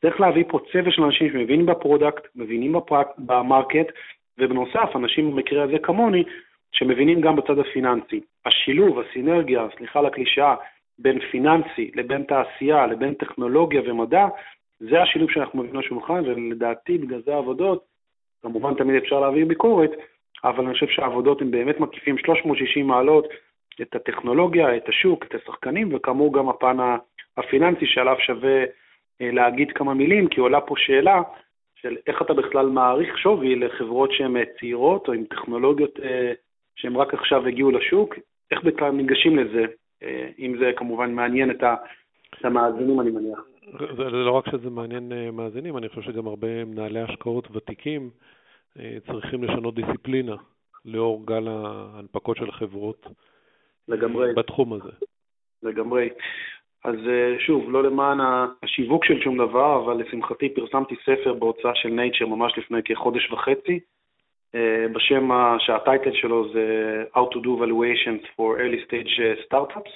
צריך 0.00 0.20
להביא 0.20 0.44
פה 0.48 0.58
צוות 0.72 0.92
של 0.92 1.02
אנשים 1.02 1.32
שמבינים 1.32 1.66
ב 1.66 1.73
product, 1.73 2.26
מבינים 2.36 2.72
בפרק, 2.72 3.06
ב 3.18 3.27
market, 3.27 3.92
ובנוסף, 4.38 4.96
אנשים 4.96 5.30
במקרה 5.30 5.62
הזה 5.62 5.78
כמוני, 5.78 6.24
שמבינים 6.72 7.20
גם 7.20 7.36
בצד 7.36 7.58
הפיננסי. 7.58 8.20
השילוב, 8.46 8.98
הסינרגיה, 8.98 9.66
סליחה 9.76 9.98
על 9.98 10.06
הקלישאה, 10.06 10.54
בין 10.98 11.20
פיננסי 11.20 11.90
לבין 11.94 12.22
תעשייה 12.22 12.86
לבין 12.86 13.14
טכנולוגיה 13.14 13.82
ומדע, 13.84 14.26
זה 14.80 15.02
השילוב 15.02 15.30
שאנחנו 15.30 15.58
מביאים 15.58 15.80
לשולחן, 15.80 16.22
ולדעתי 16.26 16.98
בגלל 16.98 17.22
זה 17.22 17.34
העבודות, 17.34 17.84
כמובן 18.42 18.74
תמיד 18.74 19.02
אפשר 19.02 19.20
להעביר 19.20 19.46
ביקורת, 19.46 19.90
אבל 20.44 20.64
אני 20.64 20.74
חושב 20.74 20.88
שהעבודות 20.88 21.42
הן 21.42 21.50
באמת 21.50 21.80
מקיפים 21.80 22.18
360 22.18 22.86
מעלות 22.86 23.28
את 23.82 23.94
הטכנולוגיה, 23.94 24.76
את 24.76 24.88
השוק, 24.88 25.24
את 25.24 25.34
השחקנים, 25.34 25.94
וכאמור 25.94 26.32
גם 26.32 26.48
הפן 26.48 26.76
הפיננסי 27.36 27.86
שעליו 27.86 28.16
שווה 28.18 28.64
אה, 29.20 29.30
להגיד 29.30 29.72
כמה 29.72 29.94
מילים, 29.94 30.28
כי 30.28 30.40
עולה 30.40 30.60
פה 30.60 30.74
שאלה 30.78 31.22
של 31.74 31.96
איך 32.06 32.22
אתה 32.22 32.34
בכלל 32.34 32.66
מעריך 32.66 33.18
שווי 33.18 33.56
לחברות 33.56 34.12
שהן 34.12 34.36
אה, 34.36 34.42
צעירות 34.60 35.08
או 35.08 35.12
עם 35.12 35.24
טכנולוגיות 35.24 36.00
אה, 36.00 36.32
שהן 36.76 36.96
רק 36.96 37.14
עכשיו 37.14 37.46
הגיעו 37.46 37.70
לשוק, 37.70 38.14
איך 38.50 38.62
בכלל 38.62 38.90
ניגשים 38.90 39.38
לזה, 39.38 39.64
אם 40.38 40.56
זה 40.58 40.72
כמובן 40.76 41.12
מעניין 41.12 41.50
את 41.50 41.64
המאזינים 42.44 43.00
אני 43.00 43.10
מניח. 43.10 43.53
זה 43.72 44.10
לא 44.10 44.30
רק 44.30 44.44
שזה 44.50 44.70
מעניין 44.70 45.12
מאזינים, 45.32 45.76
אני 45.76 45.88
חושב 45.88 46.02
שגם 46.02 46.26
הרבה 46.26 46.64
מנהלי 46.64 47.00
השקעות 47.00 47.48
ותיקים 47.52 48.10
צריכים 49.06 49.44
לשנות 49.44 49.74
דיסציפלינה 49.74 50.36
לאור 50.84 51.26
גל 51.26 51.48
ההנפקות 51.48 52.36
של 52.36 52.52
חברות 52.52 53.06
לגמרי. 53.88 54.34
בתחום 54.34 54.72
הזה. 54.72 54.90
לגמרי. 55.62 56.08
אז 56.84 56.94
אה, 57.08 57.34
שוב, 57.38 57.70
לא 57.70 57.82
למען 57.82 58.18
השיווק 58.62 59.04
של 59.04 59.20
שום 59.20 59.38
דבר, 59.38 59.84
אבל 59.84 59.94
לשמחתי 60.02 60.48
פרסמתי 60.48 60.94
ספר 61.02 61.34
בהוצאה 61.34 61.74
של 61.74 61.88
נייצ'ר 61.88 62.26
ממש 62.26 62.58
לפני 62.58 62.82
כחודש 62.82 63.30
וחצי, 63.30 63.80
אה, 64.54 64.86
בשם 64.92 65.30
שהטייטל 65.58 66.12
שלו 66.12 66.52
זה 66.52 67.04
How 67.14 67.34
to 67.34 67.38
do 67.38 67.48
valuations 67.48 68.26
for 68.36 68.58
early 68.58 68.88
stage 68.88 69.20
startups, 69.48 69.90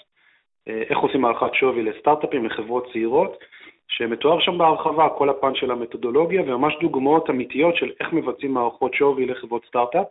איך 0.66 0.98
עושים 0.98 1.24
הערכת 1.24 1.54
שווי 1.54 1.82
לסטארט-אפים, 1.82 2.46
לחברות 2.46 2.86
צעירות, 2.92 3.38
שמתואר 3.88 4.40
שם 4.40 4.58
בהרחבה 4.58 5.08
כל 5.08 5.28
הפן 5.28 5.54
של 5.54 5.70
המתודולוגיה 5.70 6.42
וממש 6.42 6.74
דוגמאות 6.80 7.30
אמיתיות 7.30 7.76
של 7.76 7.90
איך 8.00 8.12
מבצעים 8.12 8.54
מערכות 8.54 8.94
שווי 8.94 9.26
לחברות 9.26 9.64
סטארט-אפ. 9.64 10.06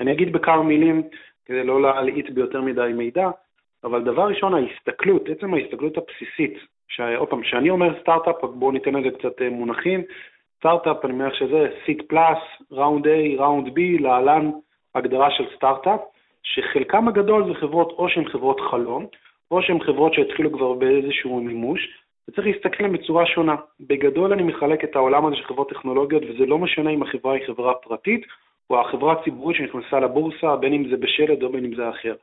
אני 0.00 0.12
אגיד 0.12 0.32
בכמה 0.32 0.62
מילים, 0.62 1.02
כדי 1.46 1.64
לא 1.64 1.82
להלעיט 1.82 2.30
ביותר 2.30 2.60
מדי 2.60 2.90
מידע, 2.94 3.30
אבל 3.84 4.04
דבר 4.04 4.28
ראשון, 4.28 4.54
ההסתכלות, 4.54 5.28
עצם 5.28 5.54
ההסתכלות 5.54 5.98
הבסיסית, 5.98 6.58
שעוד 6.88 7.28
פעם, 7.28 7.42
כשאני 7.42 7.70
אומר 7.70 8.00
סטארט-אפ, 8.00 8.44
בואו 8.44 8.72
ניתן 8.72 8.94
לזה 8.94 9.18
קצת 9.18 9.42
אה, 9.42 9.50
מונחים, 9.50 10.02
סטארט-אפ, 10.58 11.04
אני 11.04 11.12
מניח 11.12 11.34
שזה 11.34 11.68
seed 11.84 12.02
plus, 12.08 12.38
round 12.72 13.06
A, 13.06 13.40
round 13.40 13.68
B, 13.68 13.80
להלן 14.00 14.50
הגדרה 14.94 15.30
של 15.30 15.44
סטארט-אפ, 15.56 16.00
שחלקם 16.42 17.08
הגדול 17.08 17.48
זה 17.48 17.54
חברות 17.54 17.92
או 17.98 18.08
שהן 18.08 18.28
חברות 18.28 18.60
חלום, 18.60 19.06
או 19.50 19.62
שהן 19.62 19.80
חברות 19.84 20.14
שהתחילו 20.14 20.52
כבר 20.52 20.72
באיזשהו 20.72 21.40
מימוש, 21.40 21.88
וצריך 22.28 22.46
להסתכל 22.46 22.84
עליהן 22.84 22.92
בצורה 22.92 23.26
שונה. 23.26 23.56
בגדול 23.80 24.32
אני 24.32 24.42
מחלק 24.42 24.84
את 24.84 24.96
העולם 24.96 25.26
הזה 25.26 25.36
של 25.36 25.44
חברות 25.44 25.70
טכנולוגיות, 25.70 26.22
וזה 26.28 26.46
לא 26.46 26.58
משנה 26.58 26.90
אם 26.90 27.02
החברה 27.02 27.34
היא 27.34 27.46
חברה 27.46 27.74
פרטית 27.74 28.26
או 28.70 28.80
החברה 28.80 29.12
הציבורית 29.12 29.56
שנכנסה 29.56 30.00
לבורסה, 30.00 30.56
בין 30.56 30.72
אם 30.72 30.88
זה 30.88 30.96
בשלד 30.96 31.42
או 31.42 31.52
בין 31.52 31.64
אם 31.64 31.74
זה 31.74 31.88
אחר. 31.88 32.14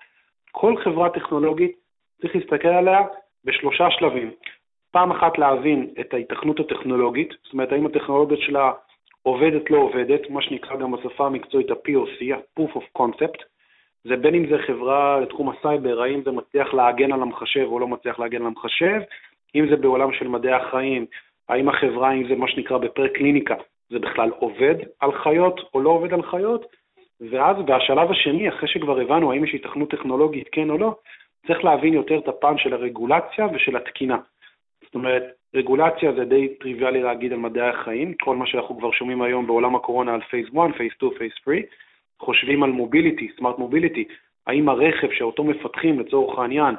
כל 0.52 0.78
חברה 0.84 1.10
טכנולוגית 1.10 1.72
צריך 2.22 2.36
להסתכל 2.36 2.68
עליה 2.68 3.00
בשלושה 3.46 3.92
שלבים. 3.92 4.32
פעם 4.92 5.12
אחת 5.12 5.38
להבין 5.38 5.90
את 6.00 6.14
ההיתכנות 6.14 6.60
הטכנולוגית, 6.60 7.30
זאת 7.44 7.54
אומרת, 7.54 7.72
האם 7.72 7.86
הטכנולוגיה 7.86 8.38
שלה 8.38 8.72
עובדת, 9.24 9.72
לא 9.72 9.78
עובדת, 9.78 10.30
מה 10.30 10.42
שנקרא 10.42 10.76
גם 10.76 10.92
בשפה 10.92 11.26
המקצועית 11.26 11.72
ה-POC, 11.72 12.36
ה-Proof 12.36 12.78
of 12.78 13.02
Concept, 13.02 13.44
זה 14.04 14.16
בין 14.16 14.36
אם 14.36 14.48
זה 14.50 14.58
חברה 14.68 15.20
לתחום 15.20 15.50
הסייבר, 15.50 16.02
האם 16.02 16.22
זה 16.26 16.32
מצליח 16.32 16.74
להגן 16.74 17.12
על 17.12 17.22
המחשב 17.22 17.66
או 17.66 17.80
לא 17.80 17.88
מצליח 17.88 18.20
להגן 18.20 18.42
על 18.42 18.48
המחשב, 18.48 19.02
אם 19.56 19.68
זה 19.70 19.76
בעולם 19.76 20.14
של 20.14 20.28
מדעי 20.28 20.54
החיים, 20.54 21.06
האם 21.50 21.70
החברה, 21.70 22.14
אם 22.14 22.28
זה 22.28 22.36
מה 22.36 22.48
שנקרא 22.48 22.78
בפרה-קליניקה, 22.78 23.56
זה 23.90 24.00
בכלל 24.00 24.30
עובד 24.30 24.76
על 25.00 25.12
חיות 25.12 25.60
או 25.74 25.82
לא 25.82 25.90
עובד 25.90 26.14
על 26.14 26.24
חיות, 26.24 26.66
ואז 27.22 27.58
בשלב 27.66 28.12
השני, 28.12 28.50
אחרי 28.50 28.68
שכבר 28.68 29.00
הבנו 29.00 29.32
האם 29.32 29.44
יש 29.44 29.54
היתכנות 29.54 29.92
טכנולוגית 29.92 30.50
כן 30.52 30.70
או 30.70 30.78
לא, 30.78 30.96
צריך 31.48 31.64
להבין 31.64 31.94
יותר 31.94 32.18
את 32.18 32.28
הפן 32.28 32.58
של 32.58 32.74
הרגולציה 32.74 33.48
ושל 33.54 33.76
התקינה. 33.76 34.18
זאת 34.84 34.96
אומרת, 34.96 35.24
רגולציה 35.56 36.14
זה 36.14 36.26
די 36.26 36.48
טריוויאלי 36.48 37.02
להגיד 37.02 37.34
על 37.34 37.40
מדעי 37.40 37.70
החיים, 37.70 38.14
כל 38.14 38.36
מה 38.36 38.46
שאנחנו 38.46 38.78
כבר 38.78 38.92
שומעים 38.92 39.22
היום 39.22 39.48
בעולם 39.48 39.76
הקורונה 39.76 40.14
על 40.14 40.22
phase 40.22 40.48
1, 40.48 40.78
phase 40.78 40.94
2, 40.94 41.12
phase 41.18 41.34
3, 41.44 41.58
חושבים 42.20 42.64
על 42.64 42.70
mobility, 42.70 43.28
smart 43.38 43.58
mobility, 43.58 44.04
האם 44.48 44.70
הרכב 44.70 45.12
שאותו 45.12 45.44
מפתחים 45.44 46.00
לצורך 46.00 46.40
העניין, 46.40 46.76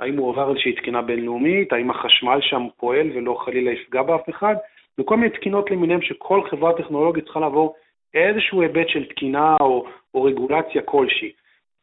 האם 0.00 0.16
הוא 0.16 0.28
עובר 0.28 0.50
איזושהי 0.50 0.72
תקינה 0.72 1.02
בינלאומית, 1.02 1.72
האם 1.72 1.90
החשמל 1.90 2.38
שם 2.40 2.66
פועל 2.76 3.10
ולא 3.14 3.34
חלילה 3.44 3.70
יפגע 3.70 4.02
באף 4.02 4.30
אחד, 4.30 4.54
וכל 4.98 5.16
מיני 5.16 5.30
תקינות 5.30 5.70
למיניהם 5.70 6.02
שכל 6.02 6.48
חברה 6.50 6.72
טכנולוגית 6.72 7.24
צריכה 7.24 7.40
לעבור 7.40 7.74
איזשהו 8.14 8.62
היבט 8.62 8.88
של 8.88 9.04
תקינה 9.04 9.56
או, 9.60 9.86
או 10.14 10.22
רגולציה 10.22 10.82
כלשהי. 10.82 11.32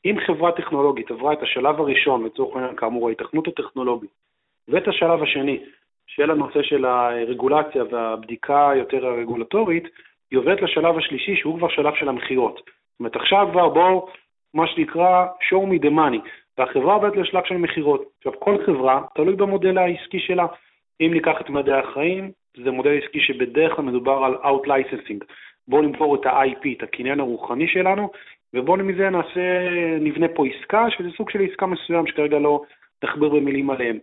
אם 0.05 0.15
חברה 0.27 0.51
טכנולוגית 0.51 1.11
עברה 1.11 1.33
את 1.33 1.41
השלב 1.41 1.79
הראשון, 1.79 2.25
לצורך 2.25 2.55
העניין 2.55 2.75
כאמור 2.75 3.07
ההיתכנות 3.07 3.47
הטכנולוגית, 3.47 4.09
ואת 4.67 4.87
השלב 4.87 5.23
השני, 5.23 5.59
של 6.07 6.31
הנושא 6.31 6.61
של 6.61 6.85
הרגולציה 6.85 7.83
והבדיקה 7.91 8.69
היותר 8.69 9.05
הרגולטורית, 9.05 9.83
היא 10.31 10.39
עוברת 10.39 10.61
לשלב 10.61 10.97
השלישי, 10.97 11.35
שהוא 11.35 11.57
כבר 11.57 11.69
שלב 11.69 11.93
של 11.95 12.09
המכירות. 12.09 12.55
זאת 12.55 12.99
אומרת, 12.99 13.15
עכשיו 13.15 13.47
כבר 13.51 13.69
בואו, 13.69 14.07
מה 14.53 14.67
שנקרא, 14.67 15.25
show 15.41 15.65
me 15.71 15.85
the 15.85 15.89
money, 15.89 16.27
והחברה 16.57 16.93
עוברת 16.93 17.15
לשלב 17.15 17.43
של 17.45 17.57
מכירות. 17.57 18.03
עכשיו, 18.17 18.39
כל 18.39 18.65
חברה, 18.65 19.01
תלוי 19.15 19.35
במודל 19.35 19.77
העסקי 19.77 20.19
שלה. 20.19 20.45
אם 21.01 21.11
ניקח 21.13 21.41
את 21.41 21.49
מדעי 21.49 21.79
החיים, 21.79 22.31
זה 22.63 22.71
מודל 22.71 22.97
עסקי 22.97 23.19
שבדרך 23.19 23.75
כלל 23.75 23.85
מדובר 23.85 24.23
על 24.25 24.35
out-licensing. 24.35 25.25
בואו 25.67 25.81
נמכור 25.81 26.15
את 26.15 26.25
ה-IP, 26.25 26.77
את 26.77 26.83
הקניין 26.83 27.19
הרוחני 27.19 27.67
שלנו, 27.67 28.09
ובואו 28.53 28.77
מזה 28.77 29.09
נעשה, 29.09 29.69
נבנה 29.99 30.27
פה 30.27 30.43
עסקה, 30.47 30.85
שזה 30.89 31.09
סוג 31.17 31.29
של 31.29 31.41
עסקה 31.41 31.65
מסוים 31.65 32.07
שכרגע 32.07 32.39
לא 32.39 32.61
נכביר 33.03 33.29
במילים 33.29 33.69
עליהם. 33.69 33.99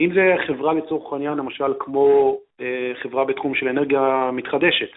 אם 0.00 0.10
זה 0.14 0.34
חברה 0.46 0.72
לצורך 0.72 1.12
העניין, 1.12 1.38
למשל 1.38 1.72
כמו 1.78 2.38
אה, 2.60 2.92
חברה 3.02 3.24
בתחום 3.24 3.54
של 3.54 3.68
אנרגיה 3.68 4.30
מתחדשת, 4.32 4.88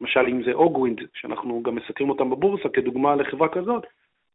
למשל 0.00 0.26
אם 0.28 0.42
זה 0.42 0.52
אוגווינד, 0.52 1.00
שאנחנו 1.14 1.62
גם 1.62 1.74
מסקרים 1.74 2.10
אותם 2.10 2.30
בבורסה 2.30 2.68
כדוגמה 2.68 3.16
לחברה 3.16 3.48
כזאת, 3.48 3.86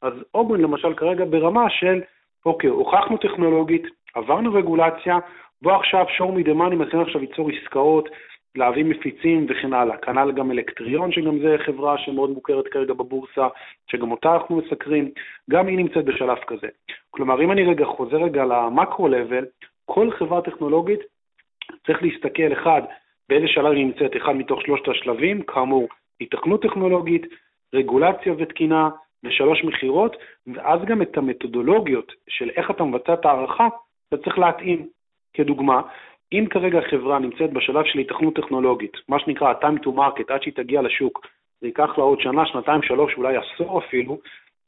אז 0.01 0.13
אוגווינד 0.33 0.63
למשל 0.63 0.93
כרגע 0.93 1.25
ברמה 1.25 1.69
של, 1.69 2.01
אוקיי, 2.45 2.69
הוכחנו 2.69 3.17
טכנולוגית, 3.17 3.83
עברנו 4.13 4.53
רגולציה, 4.53 5.17
בוא 5.61 5.73
עכשיו 5.73 6.05
show 6.17 6.23
me 6.23 6.47
the 6.47 6.53
money, 6.53 6.75
מתחילים 6.75 7.05
עכשיו 7.05 7.21
ליצור 7.21 7.49
עסקאות, 7.49 8.09
להביא 8.55 8.85
מפיצים 8.85 9.45
וכן 9.49 9.73
הלאה. 9.73 9.97
כנ"ל 9.97 10.31
גם 10.31 10.51
אלקטריון, 10.51 11.11
שגם 11.11 11.39
זה 11.39 11.55
חברה 11.65 11.97
שמאוד 11.97 12.29
מוכרת 12.29 12.67
כרגע 12.67 12.93
בבורסה, 12.93 13.47
שגם 13.91 14.11
אותה 14.11 14.33
אנחנו 14.33 14.55
מסקרים, 14.55 15.11
גם 15.49 15.67
היא 15.67 15.77
נמצאת 15.77 16.05
בשלב 16.05 16.37
כזה. 16.47 16.67
כלומר, 17.11 17.41
אם 17.41 17.51
אני 17.51 17.63
רגע 17.63 17.85
חוזר 17.85 18.17
רגע 18.17 18.45
למקרו-לבל, 18.45 19.45
כל 19.85 20.11
חברה 20.11 20.41
טכנולוגית 20.41 20.99
צריך 21.85 22.03
להסתכל, 22.03 22.53
אחד, 22.53 22.81
באיזה 23.29 23.47
שלב 23.47 23.71
היא 23.71 23.85
נמצאת, 23.85 24.17
אחד 24.17 24.35
מתוך 24.35 24.61
שלושת 24.61 24.87
השלבים, 24.87 25.41
כאמור, 25.41 25.87
התכנות 26.21 26.61
טכנולוגית, 26.61 27.25
רגולציה 27.73 28.33
ותקינה, 28.37 28.89
ושלוש 29.25 29.63
מכירות, 29.63 30.15
ואז 30.47 30.79
גם 30.85 31.01
את 31.01 31.17
המתודולוגיות 31.17 32.11
של 32.29 32.49
איך 32.49 32.71
אתה 32.71 32.83
מבצע 32.83 33.13
את 33.13 33.25
ההערכה, 33.25 33.67
אתה 34.09 34.17
צריך 34.17 34.37
להתאים. 34.37 34.87
כדוגמה, 35.33 35.81
אם 36.31 36.45
כרגע 36.49 36.81
חברה 36.89 37.19
נמצאת 37.19 37.53
בשלב 37.53 37.85
של 37.85 37.99
התכנות 37.99 38.35
טכנולוגית, 38.35 38.91
מה 39.09 39.19
שנקרא 39.19 39.49
ה-time 39.49 39.85
to 39.85 39.87
market, 39.87 40.33
עד 40.33 40.41
שהיא 40.41 40.53
תגיע 40.53 40.81
לשוק, 40.81 41.27
זה 41.61 41.67
ייקח 41.67 41.97
לה 41.97 42.03
עוד 42.03 42.21
שנה, 42.21 42.45
שנתיים, 42.45 42.81
שלוש, 42.81 43.13
אולי 43.17 43.37
עשור 43.37 43.79
אפילו, 43.79 44.19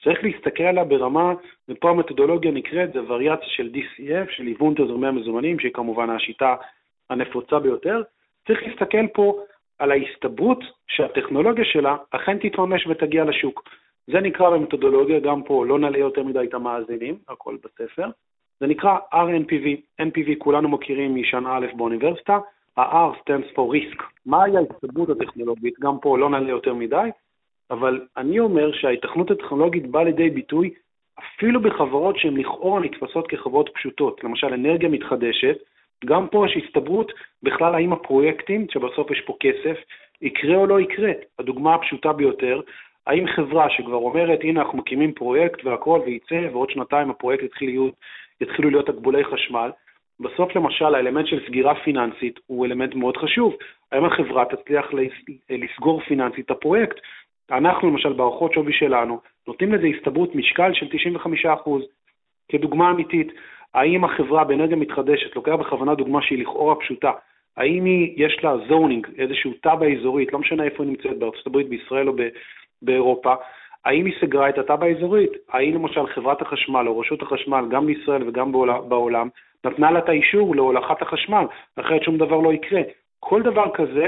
צריך 0.03 0.23
להסתכל 0.23 0.63
עליה 0.63 0.83
ברמה, 0.83 1.33
ופה 1.69 1.89
המתודולוגיה 1.89 2.51
נקראת, 2.51 2.93
זה 2.93 2.99
וריאציה 3.07 3.47
של 3.47 3.69
DCF, 3.73 4.31
של 4.31 4.43
היוון 4.43 4.73
תזרמי 4.73 5.07
המזומנים, 5.07 5.59
שהיא 5.59 5.73
כמובן 5.73 6.09
השיטה 6.09 6.55
הנפוצה 7.09 7.59
ביותר. 7.59 8.01
צריך 8.47 8.63
להסתכל 8.63 9.07
פה 9.13 9.39
על 9.79 9.91
ההסתברות 9.91 10.63
שהטכנולוגיה 10.87 11.65
שלה 11.65 11.95
אכן 12.11 12.37
תתממש 12.37 12.87
ותגיע 12.87 13.23
לשוק. 13.23 13.69
זה 14.07 14.19
נקרא 14.19 14.49
במתודולוגיה, 14.49 15.19
גם 15.19 15.43
פה 15.43 15.65
לא 15.65 15.79
נלאה 15.79 15.99
יותר 15.99 16.23
מדי 16.23 16.45
את 16.49 16.53
המאזינים, 16.53 17.17
הכל 17.29 17.57
בספר. 17.63 18.09
זה 18.59 18.67
נקרא 18.67 18.97
RNPV, 19.13 20.01
NPV 20.01 20.29
כולנו 20.37 20.69
מכירים 20.69 21.15
משנה 21.15 21.57
א' 21.57 21.65
באוניברסיטה, 21.77 22.39
ה-R 22.77 23.15
stands 23.15 23.55
for 23.55 23.73
risk. 23.75 24.03
מהי 24.25 24.57
ההתקדמות 24.57 25.09
הטכנולוגית? 25.09 25.73
גם 25.79 25.99
פה 26.01 26.17
לא 26.17 26.29
נעלה 26.29 26.49
יותר 26.49 26.73
מדי, 26.73 27.09
אבל 27.71 28.01
אני 28.17 28.39
אומר 28.39 28.71
שההיתכנות 28.71 29.31
הטכנולוגית 29.31 29.87
באה 29.87 30.03
לידי 30.03 30.29
ביטוי 30.29 30.69
אפילו 31.19 31.61
בחברות 31.61 32.17
שהן 32.17 32.37
לכאורה 32.37 32.79
נתפסות 32.79 33.27
כחברות 33.27 33.69
פשוטות, 33.73 34.23
למשל 34.23 34.47
אנרגיה 34.53 34.89
מתחדשת, 34.89 35.57
גם 36.05 36.27
פה 36.27 36.45
יש 36.45 36.63
הסתברות 36.63 37.11
בכלל 37.43 37.75
האם 37.75 37.93
הפרויקטים, 37.93 38.65
שבסוף 38.69 39.11
יש 39.11 39.21
פה 39.21 39.37
כסף, 39.39 39.77
יקרה 40.21 40.55
או 40.55 40.65
לא 40.65 40.79
יקרה. 40.79 41.11
הדוגמה 41.39 41.75
הפשוטה 41.75 42.13
ביותר, 42.13 42.61
האם 43.07 43.27
חברה 43.27 43.69
שכבר 43.69 43.95
אומרת, 43.95 44.39
הנה 44.43 44.61
אנחנו 44.61 44.77
מקימים 44.77 45.11
פרויקט 45.11 45.65
והכל 45.65 46.01
וייצא, 46.05 46.47
ועוד 46.51 46.69
שנתיים 46.69 47.09
הפרויקט 47.09 47.43
יתחיל 47.43 47.69
להיות 47.69 47.93
יתחילו 48.41 48.69
להיות 48.69 48.87
תקבולי 48.87 49.23
חשמל. 49.23 49.71
בסוף 50.19 50.55
למשל 50.55 50.95
האלמנט 50.95 51.27
של 51.27 51.45
סגירה 51.47 51.75
פיננסית 51.75 52.39
הוא 52.47 52.65
אלמנט 52.65 52.95
מאוד 52.95 53.17
חשוב. 53.17 53.55
האם 53.91 54.05
החברה 54.05 54.45
תצליח 54.45 54.85
לסגור 55.49 56.01
פיננסית 56.01 56.45
את 56.45 56.51
הפרויקט? 56.51 56.99
אנחנו 57.51 57.89
למשל 57.89 58.13
בהערכות 58.13 58.53
שווי 58.53 58.73
שלנו 58.73 59.19
נותנים 59.47 59.73
לזה 59.73 59.87
הסתברות 59.87 60.35
משקל 60.35 60.73
של 60.73 60.85
95%. 61.65 61.69
כדוגמה 62.49 62.91
אמיתית, 62.91 63.27
האם 63.73 64.03
החברה 64.03 64.43
באנרגיה 64.43 64.75
מתחדשת, 64.77 65.35
לוקח 65.35 65.51
בכוונה 65.51 65.95
דוגמה 65.95 66.21
שהיא 66.21 66.39
לכאורה 66.39 66.75
פשוטה, 66.75 67.11
האם 67.57 67.85
היא, 67.85 68.13
יש 68.25 68.43
לה 68.43 68.55
זונינג, 68.67 69.07
איזשהו 69.17 69.53
תב"ע 69.61 69.87
אזורית, 69.99 70.33
לא 70.33 70.39
משנה 70.39 70.63
איפה 70.63 70.83
היא 70.83 70.91
נמצאת, 70.91 71.19
בארצות 71.19 71.47
הברית, 71.47 71.69
בישראל 71.69 72.07
או 72.07 72.13
באירופה, 72.81 73.33
האם 73.85 74.05
היא 74.05 74.13
סגרה 74.21 74.49
את 74.49 74.57
התב"ע 74.57 74.85
האזורית? 74.85 75.31
האם 75.49 75.73
למשל 75.75 76.07
חברת 76.07 76.41
החשמל 76.41 76.87
או 76.87 76.99
רשות 76.99 77.21
החשמל, 77.21 77.65
גם 77.69 77.85
בישראל 77.85 78.27
וגם 78.27 78.51
בעולם, 78.89 79.29
נתנה 79.65 79.91
לה 79.91 79.99
את 79.99 80.09
האישור 80.09 80.55
להולכת 80.55 81.01
החשמל, 81.01 81.45
אחרת 81.75 82.03
שום 82.03 82.17
דבר 82.17 82.37
לא 82.37 82.53
יקרה. 82.53 82.81
כל 83.19 83.41
דבר 83.41 83.65
כזה, 83.73 84.07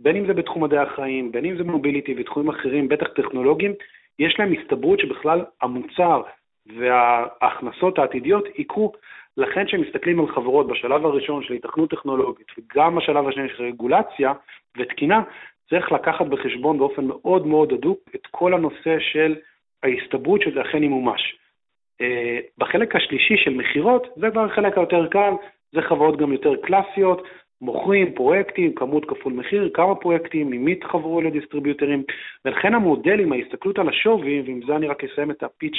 בין 0.00 0.16
אם 0.16 0.26
זה 0.26 0.34
בתחום 0.34 0.64
מדעי 0.64 0.78
החיים, 0.78 1.32
בין 1.32 1.44
אם 1.44 1.56
זה 1.56 1.64
מוביליטי 1.64 2.14
ותחומים 2.18 2.48
אחרים, 2.48 2.88
בטח 2.88 3.08
טכנולוגיים, 3.08 3.72
יש 4.18 4.36
להם 4.38 4.52
הסתברות 4.52 5.00
שבכלל 5.00 5.44
המוצר 5.62 6.22
וההכנסות 6.66 7.98
העתידיות 7.98 8.58
יקרו. 8.58 8.92
לכן 9.36 9.66
כשמסתכלים 9.66 10.20
על 10.20 10.26
חברות 10.26 10.66
בשלב 10.66 11.06
הראשון 11.06 11.42
של 11.42 11.54
התכנות 11.54 11.90
טכנולוגית 11.90 12.46
וגם 12.58 12.96
בשלב 12.96 13.28
השני 13.28 13.48
של 13.48 13.62
רגולציה 13.62 14.32
ותקינה, 14.78 15.22
צריך 15.70 15.92
לקחת 15.92 16.26
בחשבון 16.26 16.78
באופן 16.78 17.04
מאוד 17.04 17.46
מאוד 17.46 17.72
הדוק 17.72 17.98
את 18.14 18.26
כל 18.30 18.54
הנושא 18.54 18.98
של 18.98 19.36
ההסתברות 19.82 20.42
שזה 20.42 20.60
אכן 20.60 20.82
ימומש. 20.82 21.36
אה, 22.00 22.38
בחלק 22.58 22.96
השלישי 22.96 23.36
של 23.36 23.54
מכירות, 23.54 24.06
זה 24.16 24.30
כבר 24.30 24.44
החלק 24.44 24.78
היותר 24.78 25.06
קל, 25.06 25.32
זה 25.72 25.82
חברות 25.82 26.16
גם 26.16 26.32
יותר 26.32 26.56
קלאסיות, 26.56 27.22
מוכרים 27.60 28.14
פרויקטים, 28.14 28.74
כמות 28.74 29.04
כפול 29.04 29.32
מחיר, 29.32 29.70
כמה 29.74 29.94
פרויקטים, 29.94 30.50
ממי 30.50 30.74
תחברו 30.74 31.20
לדיסטריביוטרים, 31.20 32.02
ולכן 32.44 32.74
המודל 32.74 33.20
עם 33.20 33.32
ההסתכלות 33.32 33.78
על 33.78 33.88
השווי, 33.88 34.42
ועם 34.46 34.60
זה 34.66 34.76
אני 34.76 34.86
רק 34.86 35.04
אסיים 35.04 35.30
את 35.30 35.42
הפיץ' 35.42 35.78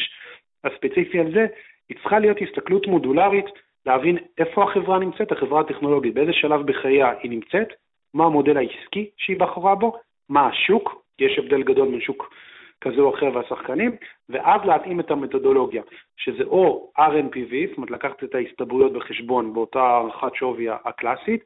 הספציפי 0.63 1.19
על 1.19 1.31
זה, 1.31 1.45
היא 1.89 1.97
צריכה 1.97 2.19
להיות 2.19 2.37
הסתכלות 2.41 2.87
מודולרית, 2.87 3.45
להבין 3.85 4.17
איפה 4.37 4.63
החברה 4.63 4.99
נמצאת, 4.99 5.31
החברה 5.31 5.61
הטכנולוגית, 5.61 6.13
באיזה 6.13 6.33
שלב 6.33 6.61
בחייה 6.61 7.13
היא 7.21 7.31
נמצאת, 7.31 7.67
מה 8.13 8.25
המודל 8.25 8.57
העסקי 8.57 9.09
שהיא 9.17 9.39
בחרה 9.39 9.75
בו, 9.75 9.97
מה 10.29 10.47
השוק, 10.47 11.03
יש 11.19 11.39
הבדל 11.39 11.63
גדול 11.63 11.91
בין 11.91 12.01
שוק 12.01 12.33
כזה 12.81 13.01
או 13.01 13.15
אחר 13.15 13.29
והשחקנים, 13.33 13.91
ואז 14.29 14.61
להתאים 14.65 14.99
את 14.99 15.11
המתודולוגיה, 15.11 15.83
שזה 16.17 16.43
או 16.43 16.91
RNPV, 16.97 17.69
זאת 17.69 17.77
אומרת 17.77 17.91
לקחת 17.91 18.23
את 18.23 18.35
ההסתברויות 18.35 18.93
בחשבון 18.93 19.53
באותה 19.53 19.81
הערכת 19.81 20.35
שווי 20.35 20.67
הקלאסית, 20.69 21.43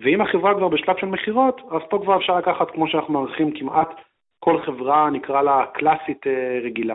ואם 0.00 0.20
החברה 0.20 0.54
כבר 0.54 0.68
בשלב 0.68 0.96
של 1.00 1.06
מכירות, 1.06 1.60
אז 1.70 1.80
פה 1.90 1.98
כבר 2.02 2.16
אפשר 2.16 2.38
לקחת, 2.38 2.70
כמו 2.70 2.88
שאנחנו 2.88 3.12
מעריכים, 3.12 3.58
כמעט 3.58 3.88
כל 4.38 4.62
חברה, 4.66 5.10
נקרא 5.10 5.42
לה 5.42 5.66
קלאסית 5.74 6.26
אה, 6.26 6.58
רגילה. 6.64 6.94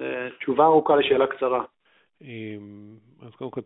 אה, 0.00 0.28
תשובה 0.38 0.64
ארוכה 0.64 0.96
לשאלה 0.96 1.26
קצרה. 1.26 1.64
אז 3.22 3.34
קודם 3.38 3.50
כל, 3.50 3.60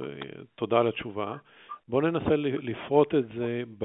אה, 0.00 0.06
תודה 0.54 0.80
על 0.80 0.88
התשובה. 0.88 1.36
בואו 1.88 2.00
ננסה 2.00 2.36
לפרוט 2.36 3.14
את 3.14 3.28
זה 3.28 3.62
ב... 3.78 3.84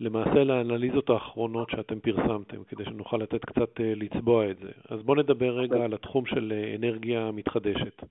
למעשה 0.00 0.44
לאנליזות 0.44 1.10
האחרונות 1.10 1.70
שאתם 1.70 2.00
פרסמתם, 2.00 2.64
כדי 2.64 2.84
שנוכל 2.84 3.16
לתת 3.16 3.44
קצת 3.44 3.70
לצבוע 3.78 4.50
את 4.50 4.58
זה. 4.58 4.70
אז 4.88 5.02
בואו 5.02 5.18
נדבר 5.18 5.58
רגע 5.58 5.84
על 5.84 5.94
התחום 5.94 6.26
של 6.26 6.52
אנרגיה 6.78 7.30
מתחדשת. 7.30 8.02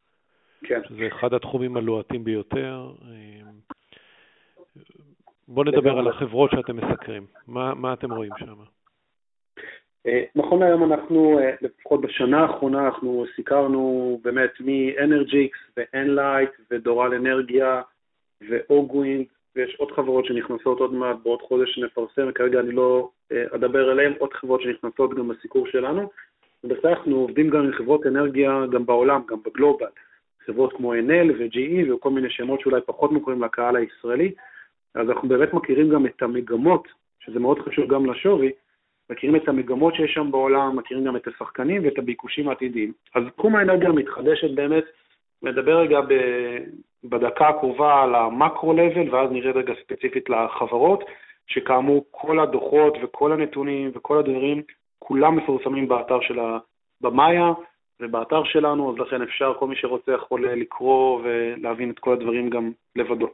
כן. 0.64 0.82
שזה 0.90 1.08
אחד 1.08 1.34
התחומים 1.34 1.78
הלוהטים 1.78 2.24
ביותר. 2.24 2.92
בואו 5.48 5.66
נדבר 5.66 6.00
על 6.00 6.08
החברות 6.08 6.52
שאתם 6.52 6.76
מסקרים. 6.78 7.26
מה, 7.48 7.74
מה 7.74 7.94
אתם 7.94 8.14
רואים 8.14 8.32
שם? 8.40 8.56
אה, 10.08 10.24
נכון 10.36 10.60
להיום 10.60 10.94
אנחנו, 10.94 11.40
אה, 11.40 11.52
לפחות 11.62 12.02
בשנה 12.02 12.42
האחרונה, 12.42 12.86
אנחנו 12.86 13.26
סיקרנו 13.36 14.20
באמת 14.24 14.52
מ-Energix 14.60 15.78
ו-Enlight 15.78 16.62
ודורל 16.72 17.14
אנרגיה 17.14 17.82
ו-Ogwind, 18.50 19.26
ויש 19.56 19.76
עוד 19.80 19.92
חברות 19.92 20.26
שנכנסות 20.26 20.80
עוד 20.80 20.94
מעט 20.94 21.18
בעוד 21.24 21.42
חודש 21.42 21.76
שנפרסם, 21.76 22.28
וכרגע 22.30 22.60
אני 22.60 22.72
לא 22.72 23.10
אה, 23.32 23.44
אדבר 23.56 23.90
עליהן, 23.90 24.14
עוד 24.20 24.34
חברות 24.34 24.62
שנכנסות 24.62 25.14
גם 25.14 25.28
בסיקור 25.28 25.68
שלנו. 25.68 26.10
ובכלל 26.64 26.92
אנחנו 26.94 27.16
עובדים 27.16 27.50
גם 27.50 27.64
עם 27.64 27.74
חברות 27.74 28.06
אנרגיה 28.06 28.62
גם 28.72 28.86
בעולם, 28.86 29.22
גם 29.28 29.38
בגלובל. 29.46 29.86
חברות 30.46 30.74
כמו 30.74 30.94
NL 30.94 31.32
ו-GE 31.40 31.94
וכל 31.94 32.10
מיני 32.10 32.30
שמות 32.30 32.60
שאולי 32.60 32.82
פחות 32.86 33.12
מוכרים 33.12 33.44
לקהל 33.44 33.76
הישראלי. 33.76 34.32
אז 34.96 35.10
אנחנו 35.10 35.30
באמת 35.30 35.54
מכירים 35.54 35.90
גם 35.90 36.06
את 36.06 36.22
המגמות, 36.22 36.88
שזה 37.20 37.40
מאוד 37.40 37.60
חשוב 37.60 37.88
גם 37.88 38.06
לשווי, 38.06 38.52
מכירים 39.10 39.36
את 39.36 39.48
המגמות 39.48 39.96
שיש 39.96 40.14
שם 40.14 40.32
בעולם, 40.32 40.76
מכירים 40.76 41.04
גם 41.04 41.16
את 41.16 41.28
השחקנים 41.28 41.86
ואת 41.86 41.98
הביקושים 41.98 42.50
העתידיים. 42.50 42.92
אז 43.16 43.24
תחום 43.38 43.56
האנרגיה 43.56 43.90
המתחדשת 43.90 44.52
באמת, 44.56 44.84
נדבר 45.44 45.78
רגע 45.78 46.02
ב, 46.02 46.14
בדקה 47.04 47.48
הקרובה 47.48 48.04
על 48.04 48.16
המקרו-לבל, 48.16 49.16
ואז 49.16 49.32
נראה 49.32 49.52
רגע 49.52 49.74
ספציפית 49.84 50.30
לחברות, 50.30 51.04
שכאמור 51.48 52.06
כל 52.12 52.40
הדוחות 52.40 52.98
וכל 53.04 53.32
הנתונים 53.32 53.92
וכל 53.94 54.18
הדברים, 54.18 54.62
כולם 55.00 55.36
מפורסמים 55.36 55.88
באתר 55.88 56.22
של 56.22 56.40
במאיה 57.02 57.54
ובאתר 58.00 58.44
שלנו, 58.44 58.92
אז 58.92 59.00
לכן 59.00 59.22
אפשר, 59.22 59.54
כל 59.60 59.68
מי 59.68 59.76
שרוצה 59.76 60.12
יכול 60.12 60.48
לקרוא 60.50 61.22
ולהבין 61.24 61.90
את 61.90 62.00
כל 62.00 62.14
הדברים 62.14 62.50
גם 62.50 62.72
לבדו. 62.96 63.28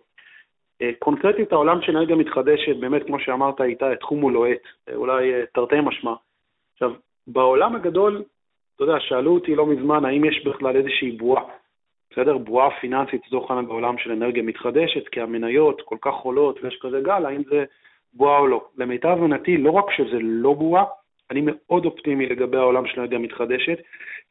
אה, 0.81 0.91
קונקרטית 0.99 1.51
העולם 1.51 1.81
של 1.81 1.97
אנרגיה 1.97 2.15
מתחדשת, 2.15 2.75
באמת, 2.79 3.05
כמו 3.07 3.19
שאמרת, 3.19 3.61
איתה, 3.61 3.95
תחום 3.95 4.21
הוא 4.21 4.31
לוהט, 4.31 4.61
אה, 4.89 4.95
אולי 4.95 5.33
אה, 5.33 5.43
תרתי 5.53 5.75
משמע. 5.81 6.13
עכשיו, 6.73 6.91
בעולם 7.27 7.75
הגדול, 7.75 8.23
אתה 8.75 8.83
יודע, 8.83 8.99
שאלו 8.99 9.33
אותי 9.33 9.55
לא 9.55 9.65
מזמן, 9.65 10.05
האם 10.05 10.25
יש 10.25 10.45
בכלל 10.45 10.75
איזושהי 10.75 11.11
בועה, 11.11 11.43
בסדר? 12.11 12.37
בועה 12.37 12.69
פיננסית 12.81 13.21
לצורך 13.27 13.51
העניין 13.51 13.67
בעולם 13.67 13.97
של 13.97 14.11
אנרגיה 14.11 14.43
מתחדשת, 14.43 15.07
כי 15.07 15.21
המניות 15.21 15.81
כל 15.81 15.97
כך 16.01 16.13
עולות 16.13 16.63
ויש 16.63 16.79
כזה 16.81 17.01
גל, 17.01 17.25
האם 17.25 17.41
זה 17.49 17.65
בועה 18.13 18.39
או 18.39 18.47
לא. 18.47 18.65
למיטב 18.77 19.09
הבנתי, 19.09 19.57
לא 19.57 19.71
רק 19.71 19.85
שזה 19.91 20.17
לא 20.21 20.53
בועה, 20.53 20.83
אני 21.31 21.41
מאוד 21.45 21.85
אופטימי 21.85 22.25
לגבי 22.25 22.57
העולם 22.57 22.87
של 22.87 22.99
אנרגיה 22.99 23.19
מתחדשת, 23.19 23.77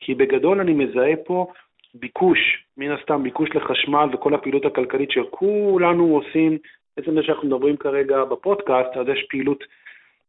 כי 0.00 0.14
בגדול 0.14 0.60
אני 0.60 0.72
מזהה 0.72 1.16
פה 1.26 1.46
ביקוש, 1.94 2.38
מן 2.76 2.90
הסתם 2.90 3.22
ביקוש 3.22 3.50
לחשמל 3.54 4.08
וכל 4.12 4.34
הפעילות 4.34 4.64
הכלכלית 4.64 5.10
שכולנו 5.10 6.04
עושים, 6.04 6.58
בעצם 6.96 7.14
זה 7.14 7.22
שאנחנו 7.22 7.48
מדברים 7.48 7.76
כרגע 7.76 8.24
בפודקאסט, 8.24 8.96
אז 8.96 9.08
יש 9.08 9.26
פעילות 9.30 9.64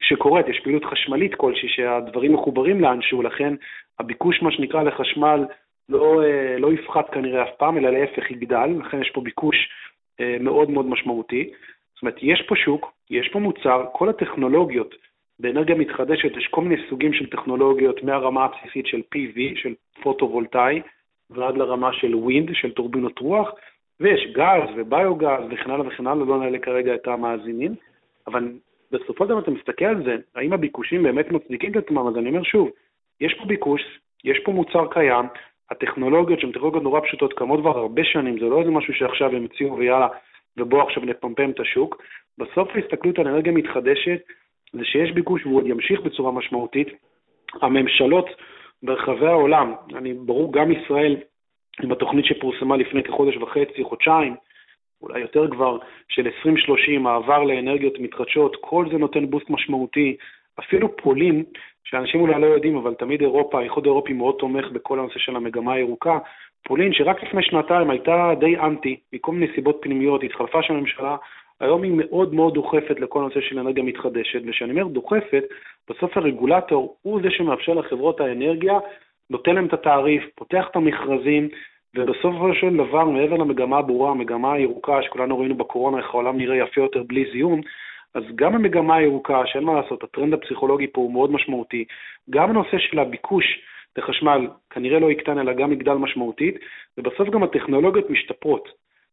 שקורית, 0.01 0.47
יש 0.47 0.59
פעילות 0.63 0.85
חשמלית 0.85 1.35
כלשהי 1.35 1.69
שהדברים 1.69 2.33
מחוברים 2.33 2.81
לאנשהו, 2.81 3.21
לכן 3.21 3.53
הביקוש, 3.99 4.41
מה 4.41 4.51
שנקרא, 4.51 4.83
לחשמל 4.83 5.45
לא, 5.89 6.23
אה, 6.23 6.57
לא 6.59 6.73
יפחת 6.73 7.09
כנראה 7.09 7.43
אף 7.43 7.55
פעם, 7.57 7.77
אלא 7.77 7.89
להפך 7.89 8.31
יגדל, 8.31 8.69
לכן 8.79 9.01
יש 9.01 9.09
פה 9.09 9.21
ביקוש 9.21 9.55
אה, 10.19 10.37
מאוד 10.39 10.69
מאוד 10.69 10.85
משמעותי. 10.85 11.51
זאת 11.95 12.01
אומרת, 12.01 12.15
יש 12.21 12.41
פה 12.47 12.55
שוק, 12.55 12.91
יש 13.09 13.29
פה 13.29 13.39
מוצר, 13.39 13.85
כל 13.93 14.09
הטכנולוגיות 14.09 14.95
באנרגיה 15.39 15.75
מתחדשת, 15.75 16.37
יש 16.37 16.47
כל 16.47 16.61
מיני 16.61 16.81
סוגים 16.89 17.13
של 17.13 17.29
טכנולוגיות 17.29 18.03
מהרמה 18.03 18.45
הבסיסית 18.45 18.87
של 18.87 19.01
PV, 19.15 19.39
של 19.55 19.73
פוטו-וולטאי, 20.01 20.81
ועד 21.29 21.57
לרמה 21.57 21.93
של 21.93 22.15
wind, 22.15 22.49
של 22.53 22.71
טורבינות 22.71 23.19
רוח, 23.19 23.49
ויש 23.99 24.27
גז 24.33 24.69
וביוגז 24.75 25.43
וכן 25.51 25.71
הלאה 25.71 25.87
וכן 25.87 26.07
הלאה, 26.07 26.25
לא 26.25 26.39
נלאה 26.39 26.59
כרגע 26.59 26.95
את 26.95 27.07
המאזינים, 27.07 27.75
אבל 28.27 28.51
בסופו 28.91 29.23
של 29.23 29.29
דבר 29.29 29.39
אתה 29.39 29.51
מסתכל 29.51 29.85
על 29.85 30.03
זה, 30.03 30.15
האם 30.35 30.53
הביקושים 30.53 31.03
באמת 31.03 31.31
מצדיקים 31.31 31.71
את 31.71 31.75
עצמם, 31.77 32.07
אז 32.07 32.17
אני 32.17 32.29
אומר 32.29 32.43
שוב, 32.43 32.69
יש 33.21 33.33
פה 33.33 33.45
ביקוש, 33.45 33.81
יש 34.23 34.39
פה 34.43 34.51
מוצר 34.51 34.87
קיים, 34.91 35.25
הטכנולוגיות 35.71 36.39
שהן 36.39 36.51
טכנולוגיות 36.51 36.83
נורא 36.83 36.99
פשוטות 36.99 37.33
קמות 37.33 37.59
כבר 37.59 37.77
הרבה 37.77 38.03
שנים, 38.03 38.39
זה 38.39 38.45
לא 38.45 38.59
איזה 38.59 38.71
משהו 38.71 38.93
שעכשיו 38.93 39.35
הם 39.35 39.45
הציעו 39.45 39.77
ויאללה, 39.77 40.07
ובואו 40.57 40.81
עכשיו 40.81 41.03
נפמפם 41.05 41.49
את 41.49 41.59
השוק. 41.59 42.01
בסוף 42.37 42.69
ההסתכלות 42.75 43.19
על 43.19 43.27
אנרגיה 43.27 43.51
מתחדשת 43.51 44.19
זה 44.73 44.85
שיש 44.85 45.11
ביקוש 45.11 45.45
והוא 45.45 45.57
עוד 45.57 45.67
ימשיך 45.67 46.01
בצורה 46.01 46.31
משמעותית. 46.31 46.87
הממשלות 47.61 48.25
ברחבי 48.83 49.27
העולם, 49.27 49.73
אני 49.95 50.13
ברור 50.13 50.53
גם 50.53 50.71
ישראל, 50.71 51.15
עם 51.83 51.91
התוכנית 51.91 52.25
שפורסמה 52.25 52.77
לפני 52.77 53.03
כחודש 53.03 53.37
וחצי, 53.37 53.83
חודשיים, 53.83 54.35
אולי 55.01 55.19
יותר 55.19 55.51
כבר, 55.51 55.77
של 56.09 56.25
2030, 56.25 57.03
מעבר 57.03 57.43
לאנרגיות 57.43 57.99
מתחדשות, 57.99 58.55
כל 58.61 58.85
זה 58.91 58.97
נותן 58.97 59.29
בוסט 59.29 59.49
משמעותי. 59.49 60.17
אפילו 60.59 60.97
פולין, 60.97 61.43
שאנשים 61.83 62.21
אולי 62.21 62.41
לא 62.41 62.45
יודעים, 62.45 62.77
אבל 62.77 62.93
תמיד 62.93 63.21
אירופה, 63.21 63.59
האיחוד 63.59 63.85
האירופי 63.85 64.13
מאוד 64.13 64.35
תומך 64.39 64.65
בכל 64.71 64.99
הנושא 64.99 65.19
של 65.19 65.35
המגמה 65.35 65.73
הירוקה. 65.73 66.17
פולין, 66.63 66.93
שרק 66.93 67.23
לפני 67.23 67.43
שנתיים 67.43 67.89
הייתה 67.89 68.31
די 68.39 68.57
אנטי, 68.57 68.99
מכל 69.13 69.31
מיני 69.31 69.53
סיבות 69.55 69.77
פנימיות, 69.81 70.23
התחלפה 70.23 70.63
של 70.63 70.73
הממשלה, 70.73 71.15
היום 71.59 71.83
היא 71.83 71.91
מאוד 71.95 72.33
מאוד 72.33 72.53
דוחפת 72.53 72.99
לכל 72.99 73.19
הנושא 73.19 73.41
של 73.41 73.59
אנרגיה 73.59 73.83
מתחדשת, 73.83 74.39
וכשאני 74.47 74.71
אומר 74.71 74.87
דוחפת, 74.87 75.43
בסוף 75.89 76.17
הרגולטור 76.17 76.95
הוא 77.01 77.21
זה 77.21 77.31
שמאפשר 77.31 77.73
לחברות 77.73 78.21
האנרגיה, 78.21 78.79
נותן 79.29 79.55
להם 79.55 79.65
את 79.65 79.73
התעריף, 79.73 80.23
פותח 80.35 80.65
את 80.71 80.75
המכרזים, 80.75 81.49
ובסופו 81.95 82.53
של 82.53 82.77
דבר, 82.77 83.05
מעבר 83.05 83.35
למגמה 83.35 83.77
הברורה, 83.77 84.11
המגמה 84.11 84.53
הירוקה 84.53 85.01
שכולנו 85.01 85.39
ראינו 85.39 85.55
בקורונה, 85.55 85.97
איך 85.97 86.09
העולם 86.09 86.37
נראה 86.37 86.55
יפה 86.55 86.81
יותר 86.81 87.03
בלי 87.03 87.25
זיהום, 87.31 87.61
אז 88.15 88.23
גם 88.35 88.55
המגמה 88.55 88.95
הירוקה, 88.95 89.41
שאין 89.45 89.63
מה 89.63 89.81
לעשות, 89.81 90.03
הטרנד 90.03 90.33
הפסיכולוגי 90.33 90.87
פה 90.87 91.01
הוא 91.01 91.13
מאוד 91.13 91.31
משמעותי, 91.31 91.85
גם 92.29 92.49
הנושא 92.49 92.77
של 92.77 92.99
הביקוש 92.99 93.45
לחשמל 93.97 94.47
כנראה 94.69 94.99
לא 94.99 95.11
יקטן 95.11 95.39
אלא 95.39 95.53
גם 95.53 95.71
יגדל 95.71 95.93
משמעותית, 95.93 96.55
ובסוף 96.97 97.29
גם 97.29 97.43
הטכנולוגיות 97.43 98.09
משתפרות. 98.09 98.69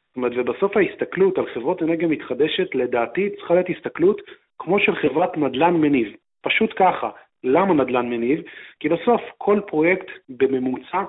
זאת 0.09 0.17
אומרת, 0.17 0.33
ובסוף 0.37 0.77
ההסתכלות 0.77 1.39
על 1.39 1.47
חברות 1.55 1.83
אנרגיה 1.83 2.09
מתחדשת, 2.09 2.75
לדעתי 2.75 3.31
צריכה 3.37 3.55
להיות 3.55 3.67
הסתכלות 3.71 4.21
כמו 4.59 4.81
של 4.81 4.95
חברת 4.95 5.37
נדל"ן 5.37 5.75
מניב. 5.75 6.17
פשוט 6.41 6.73
ככה. 6.77 7.11
למה 7.45 7.75
נדל"ן 7.75 8.11
מניב? 8.11 8.43
כי 8.81 8.89
בסוף 8.89 9.21
כל 9.39 9.61
פרויקט 9.67 10.07
בממוצע, 10.29 11.03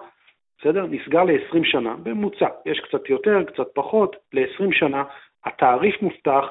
בסדר? 0.59 0.85
נסגר 0.85 1.23
ל-20 1.23 1.63
שנה, 1.63 1.95
בממוצע. 2.03 2.47
יש 2.65 2.79
קצת 2.79 3.09
יותר, 3.09 3.43
קצת 3.43 3.67
פחות, 3.73 4.15
ל-20 4.33 4.71
שנה. 4.71 5.03
התעריף 5.45 6.01
מובטח, 6.01 6.45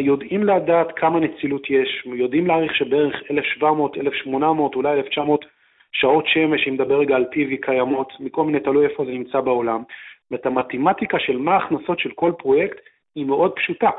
יודעים 0.00 0.44
לדעת 0.44 0.92
כמה 0.96 1.20
נצילות 1.20 1.70
יש, 1.70 2.06
יודעים 2.06 2.46
להעריך 2.46 2.76
שבערך 2.76 3.22
1,700, 3.30 3.96
1,800, 3.96 4.74
אולי 4.74 4.98
1,900 4.98 5.44
שעות 5.92 6.24
שמש, 6.26 6.68
אם 6.68 6.74
נדבר 6.74 6.98
רגע 6.98 7.16
על 7.16 7.24
PV 7.32 7.56
קיימות, 7.60 8.12
מכל 8.20 8.44
מיני, 8.44 8.60
תלוי 8.60 8.86
איפה 8.86 9.04
זה 9.04 9.10
נמצא 9.10 9.40
בעולם. 9.40 9.82
ואת 10.30 10.46
המתמטיקה 10.46 11.18
של 11.18 11.38
מה 11.38 11.54
ההכנסות 11.54 11.98
של 11.98 12.10
כל 12.14 12.32
פרויקט 12.38 12.78
היא 13.14 13.26
מאוד 13.26 13.52
פשוטה. 13.52 13.90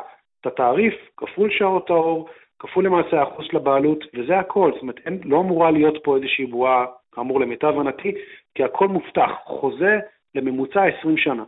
את 0.42 0.46
התעריף 0.46 0.94
כפול 1.18 1.52
שעות 1.52 1.90
האור, 1.90 2.30
כפול 2.60 2.86
למעשה 2.86 3.20
האחוז 3.20 3.46
של 3.46 3.58
הבעלות, 3.58 4.04
וזה 4.14 4.40
הכל. 4.40 4.72
זאת 4.74 4.82
אומרת, 4.82 5.00
אין, 5.06 5.20
לא 5.26 5.40
אמורה 5.40 5.72
להיות 5.72 6.04
פה 6.04 6.16
איזושהי 6.16 6.46
בועה, 6.46 6.86
כאמור 7.12 7.40
למיטב 7.40 7.68
הבנתי, 7.68 8.12
כי 8.56 8.64
הכל 8.64 8.88
מובטח. 8.88 9.32
חוזה 9.46 10.00
לממוצע 10.36 10.84
20 11.00 11.18
שנה. 11.18 11.44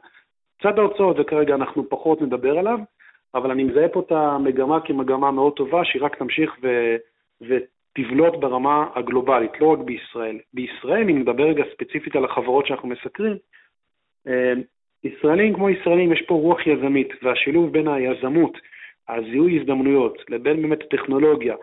צד 0.64 0.80
ההוצאות, 0.80 1.16
וכרגע 1.20 1.56
אנחנו 1.56 1.90
פחות 1.90 2.22
נדבר 2.22 2.58
עליו, 2.60 2.80
אבל 3.36 3.52
אני 3.52 3.64
מזהה 3.64 3.88
פה 3.88 4.00
את 4.00 4.12
המגמה 4.12 4.80
כמגמה 4.80 5.32
מאוד 5.32 5.54
טובה, 5.54 5.86
שהיא 5.86 6.02
רק 6.02 6.16
תמשיך 6.16 6.56
ו... 6.64 6.96
ותבלוט 7.42 8.36
ברמה 8.36 8.88
הגלובלית, 8.96 9.62
לא 9.62 9.68
רק 9.68 9.80
בישראל. 9.80 10.40
בישראל, 10.54 11.10
אם 11.10 11.20
נדבר 11.20 11.44
רגע 11.44 11.64
ספציפית 11.74 12.16
על 12.16 12.26
החברות 12.26 12.68
שאנחנו 12.68 12.88
מסקרים, 12.90 13.38
אה, 14.28 14.54
ישראלים 15.04 15.54
כמו 15.54 15.70
ישראלים, 15.70 16.14
יש 16.14 16.22
פה 16.22 16.36
רוח 16.36 16.68
יזמית, 16.68 17.10
והשילוב 17.24 17.72
בין 17.72 17.88
היזמות, 17.88 18.58
הזיהוי 19.10 19.60
הזדמנויות, 19.60 20.18
לבין 20.30 20.62
באמת 20.62 20.82
הטכנולוגיה, 20.84 21.56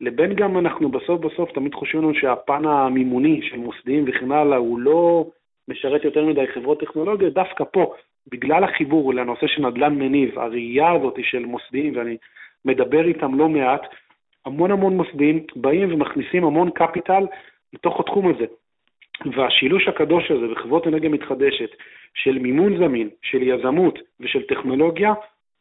לבין 0.00 0.34
גם 0.34 0.58
אנחנו 0.58 0.88
בסוף 0.88 1.20
בסוף 1.20 1.52
תמיד 1.52 1.74
חושבים 1.74 2.02
לנו 2.02 2.14
שהפן 2.14 2.64
המימוני 2.64 3.40
של 3.42 3.56
מוסדיים 3.56 4.04
וכן 4.08 4.32
הלאה 4.32 4.58
הוא 4.58 4.78
לא 4.78 5.30
משרת 5.68 6.04
יותר 6.04 6.24
מדי 6.24 6.46
חברות 6.54 6.80
טכנולוגיות, 6.80 7.34
דווקא 7.34 7.64
פה, 7.72 7.94
בגלל 8.28 8.64
החיבור 8.64 9.14
לנושא 9.14 9.46
של 9.46 9.66
נדל"ן 9.66 9.94
מניב, 9.94 10.38
הראייה 10.38 10.92
הזאת 10.92 11.18
של 11.22 11.44
מוסדיים, 11.44 11.96
ואני 11.96 12.16
מדבר 12.64 13.04
איתם 13.04 13.38
לא 13.38 13.48
מעט, 13.48 13.82
המון 14.46 14.70
המון 14.70 14.96
מוסדיים 14.96 15.46
באים 15.56 15.94
ומכניסים 15.94 16.44
המון 16.44 16.70
קפיטל 16.70 17.26
לתוך 17.72 18.00
התחום 18.00 18.28
הזה. 18.28 18.44
והשילוש 19.36 19.88
הקדוש 19.88 20.30
הזה 20.30 20.46
בחברות 20.48 20.86
אנרגיה 20.86 21.10
מתחדשת 21.10 21.70
של 22.14 22.38
מימון 22.38 22.78
זמין, 22.78 23.08
של 23.22 23.42
יזמות 23.42 23.98
ושל 24.20 24.42
טכנולוגיה, 24.42 25.12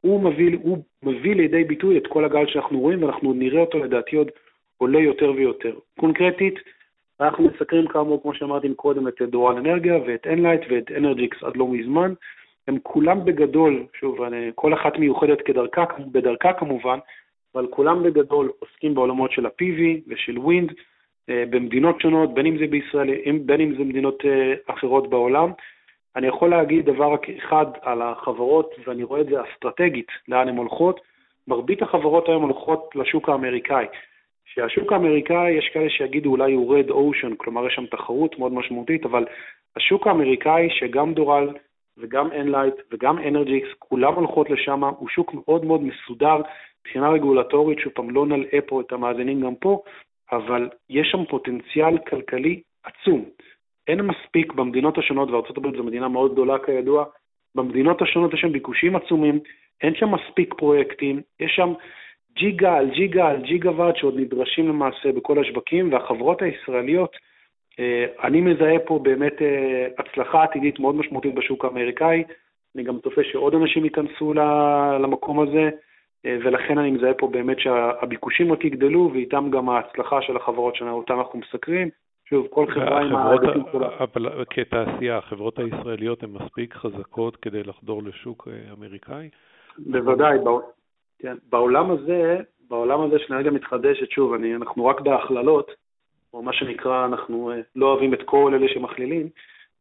הוא 0.02 0.24
מביא, 0.24 0.58
הוא 0.62 0.78
מביא 1.04 1.36
לידי 1.36 1.63
ביטוי 1.63 1.98
את 1.98 2.08
כל 2.08 2.26
הגל 2.26 2.48
שאנחנו 2.48 2.80
רואים, 2.80 3.04
ואנחנו 3.04 3.34
נראה 3.34 3.62
אותו 3.62 3.80
לדעתי 3.80 4.15
עוד 4.15 4.32
עולה 4.78 5.00
יותר 5.00 5.32
ויותר. 5.32 5.74
קונקרטית, 6.00 6.56
אנחנו 7.22 7.43
מסקרים 7.43 7.88
כאמור, 7.88 8.22
כמו 8.22 8.34
שאמרתי 8.34 8.74
קודם, 8.76 9.08
את 9.08 9.22
דורל 9.22 9.58
אנרגיה 9.58 9.98
ואת 10.08 10.28
אנלייט 10.28 10.62
ואת 10.69 10.91
אנרג'יקס 10.98 11.43
עד 11.43 11.58
לא 11.58 11.67
מזמן. 11.67 12.13
הם 12.69 12.77
כולם 12.84 13.25
בגדול, 13.25 13.86
שוב, 13.99 14.17
כל 14.55 14.73
אחת 14.73 14.99
מיוחדת 14.99 15.41
כדרכה, 15.41 15.86
בדרכה 16.12 16.53
כמובן, 16.53 16.99
אבל 17.55 17.67
כולם 17.69 18.03
בגדול 18.03 18.51
עוסקים 18.60 18.95
בעולמות 18.95 19.32
של 19.32 19.45
ה-PV 19.45 19.82
ושל 20.08 20.39
wind 20.39 20.73
אה, 21.29 21.43
במדינות 21.49 22.01
שונות, 22.01 22.34
בין 22.34 22.45
אם 22.45 22.58
זה 22.58 22.67
בישראל, 22.67 23.10
בין 23.45 23.62
אם 23.62 23.75
זה 23.77 23.84
מדינות 23.84 24.25
אה, 24.25 24.53
אחרות 24.73 25.10
בעולם. 25.10 25.51
אני 26.15 26.27
יכול 26.27 26.49
להגיד 26.49 26.86
דבר 26.86 27.15
אחד 27.38 27.65
על 27.82 28.01
החברות, 28.01 28.75
ואני 28.88 29.03
רואה 29.03 29.21
את 29.21 29.27
זה 29.27 29.36
אסטרטגית, 29.41 30.08
לאן 30.27 30.47
הן 30.47 30.58
הולכות. 30.58 30.99
מרבית 31.47 31.82
החברות 31.82 32.29
היום 32.29 32.43
הולכות 32.43 32.89
לשוק 32.95 33.29
האמריקאי. 33.29 33.86
שהשוק 34.45 34.93
האמריקאי, 34.93 35.51
יש 35.51 35.69
כאלה 35.73 35.89
שיגידו 35.89 36.32
אולי 36.32 36.53
הוא 36.53 36.75
red 36.75 36.89
ocean, 36.89 37.36
כלומר 37.38 37.67
יש 37.67 37.73
שם 37.73 37.86
תחרות 37.86 38.39
מאוד 38.39 38.53
משמעותית, 38.53 39.05
אבל 39.05 39.25
השוק 39.75 40.08
האמריקאי, 40.08 40.67
שגם 40.69 41.13
דורל 41.13 41.49
וגם 41.99 42.31
אנלייט 42.31 42.73
וגם 42.91 43.17
אנרג'יקס, 43.17 43.67
כולם 43.79 44.13
הולכות 44.13 44.49
לשם, 44.49 44.83
הוא 44.83 45.09
שוק 45.09 45.33
מאוד 45.33 45.65
מאוד 45.65 45.81
מסודר 45.83 46.41
מבחינה 46.81 47.09
רגולטורית, 47.09 47.79
שוב 47.79 47.93
פעם, 47.93 48.09
לא 48.09 48.25
נלאה 48.25 48.59
פה 48.67 48.81
את 48.81 48.91
המאזינים 48.91 49.41
גם 49.41 49.55
פה, 49.55 49.81
אבל 50.31 50.69
יש 50.89 51.07
שם 51.12 51.25
פוטנציאל 51.25 51.97
כלכלי 51.97 52.62
עצום. 52.83 53.25
אין 53.88 54.01
מספיק 54.01 54.53
במדינות 54.53 54.97
השונות, 54.97 55.29
וארה"ב 55.29 55.77
זו 55.77 55.83
מדינה 55.83 56.07
מאוד 56.07 56.31
גדולה 56.31 56.59
כידוע, 56.65 57.05
במדינות 57.55 58.01
השונות 58.01 58.33
יש 58.33 58.39
שם 58.39 58.51
ביקושים 58.51 58.95
עצומים, 58.95 59.39
אין 59.81 59.95
שם 59.95 60.12
מספיק 60.12 60.53
פרויקטים, 60.53 61.21
יש 61.39 61.51
שם 61.55 61.73
ג'יגה 62.35 62.77
על 62.77 62.89
ג'יגה 62.89 63.27
על 63.27 63.41
ג'יגה 63.41 63.71
ועד 63.71 63.95
שעוד 63.95 64.19
נדרשים 64.19 64.67
למעשה 64.67 65.12
בכל 65.12 65.39
השווקים, 65.39 65.93
והחברות 65.93 66.41
הישראליות, 66.41 67.15
אני 68.23 68.41
מזהה 68.41 68.79
פה 68.85 68.99
באמת 69.03 69.41
אה, 69.41 69.87
הצלחה 69.97 70.43
עתידית 70.43 70.79
מאוד 70.79 70.95
משמעותית 70.95 71.35
בשוק 71.35 71.65
האמריקאי, 71.65 72.23
אני 72.75 72.83
גם 72.83 72.99
צופה 72.99 73.21
שעוד 73.23 73.55
אנשים 73.55 73.83
ייכנסו 73.83 74.33
למקום 75.03 75.39
הזה, 75.39 75.69
אה, 76.25 76.37
ולכן 76.43 76.77
אני 76.77 76.91
מזהה 76.91 77.13
פה 77.13 77.27
באמת 77.27 77.59
שהביקושים 77.59 78.51
רק 78.51 78.65
יגדלו, 78.65 79.09
ואיתם 79.13 79.49
גם 79.51 79.69
ההצלחה 79.69 80.21
של 80.21 80.37
החברות 80.37 80.75
שאותן 80.75 81.13
אנחנו 81.13 81.39
מסקרים. 81.39 81.89
שוב, 82.29 82.47
כל 82.49 82.65
חברה 82.71 83.01
עם 83.01 83.15
ההיבטים 83.15 83.63
שלה. 83.71 83.89
אבל 83.99 84.43
כתעשייה, 84.49 85.17
החברות 85.17 85.59
הישראליות 85.59 86.23
הן 86.23 86.29
מספיק 86.29 86.73
חזקות 86.73 87.35
כדי 87.35 87.63
לחדור 87.63 88.03
לשוק 88.03 88.47
אה, 88.51 88.73
אמריקאי? 88.77 89.29
בוודאי, 89.77 90.37
כן, 91.19 91.35
בעולם 91.49 91.91
הזה, 91.91 92.37
בעולם 92.69 93.01
הזה 93.01 93.19
של 93.19 93.33
אנרגיה 93.33 93.51
מתחדשת, 93.51 94.11
שוב, 94.11 94.33
אני, 94.33 94.55
אנחנו 94.55 94.85
רק 94.85 95.01
בהכללות, 95.01 95.71
או 96.33 96.41
מה 96.41 96.53
שנקרא, 96.53 97.05
אנחנו 97.05 97.51
אה, 97.51 97.59
לא 97.75 97.85
אוהבים 97.85 98.13
את 98.13 98.23
כל 98.25 98.53
אלה 98.55 98.67
שמכלילים, 98.67 99.29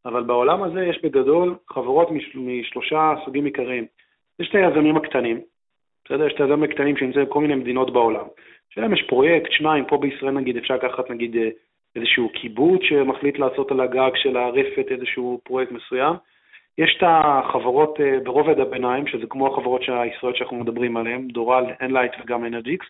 אבל 0.05 0.23
בעולם 0.23 0.63
הזה 0.63 0.85
יש 0.85 1.01
בגדול 1.03 1.55
חברות 1.69 2.11
מש, 2.11 2.35
משלושה 2.35 3.13
סוגים 3.25 3.45
עיקריים. 3.45 3.85
יש 4.39 4.49
את 4.49 4.55
היזמים 4.55 4.97
הקטנים, 4.97 5.41
בסדר? 6.05 6.27
יש 6.27 6.33
את 6.33 6.41
היזמים 6.41 6.63
הקטנים 6.63 6.97
שנמצאים 6.97 7.25
בכל 7.25 7.41
מיני 7.41 7.55
מדינות 7.55 7.93
בעולם. 7.93 8.25
שלהם 8.69 8.93
יש 8.93 9.03
פרויקט, 9.09 9.51
שניים, 9.51 9.85
פה 9.85 9.97
בישראל 9.97 10.31
נגיד, 10.31 10.57
אפשר 10.57 10.75
לקחת 10.75 11.09
נגיד 11.09 11.35
אה, 11.35 11.49
איזשהו 11.95 12.29
קיבוץ 12.29 12.81
שמחליט 12.83 13.39
לעשות 13.39 13.71
על 13.71 13.79
הגג 13.79 14.11
של 14.15 14.37
הרפת 14.37 14.85
איזשהו 14.91 15.41
פרויקט 15.43 15.71
מסוים. 15.71 16.15
יש 16.77 16.95
את 16.97 17.03
החברות 17.07 17.99
אה, 18.01 18.19
ברובד 18.23 18.59
הביניים, 18.59 19.07
שזה 19.07 19.27
כמו 19.29 19.47
החברות 19.47 19.81
הישראליות 19.81 20.35
שאנחנו 20.35 20.57
מדברים 20.57 20.97
עליהן, 20.97 21.27
דורל, 21.27 21.65
אנלייט 21.81 22.11
וגם 22.23 22.45
אנרג'יקס. 22.45 22.85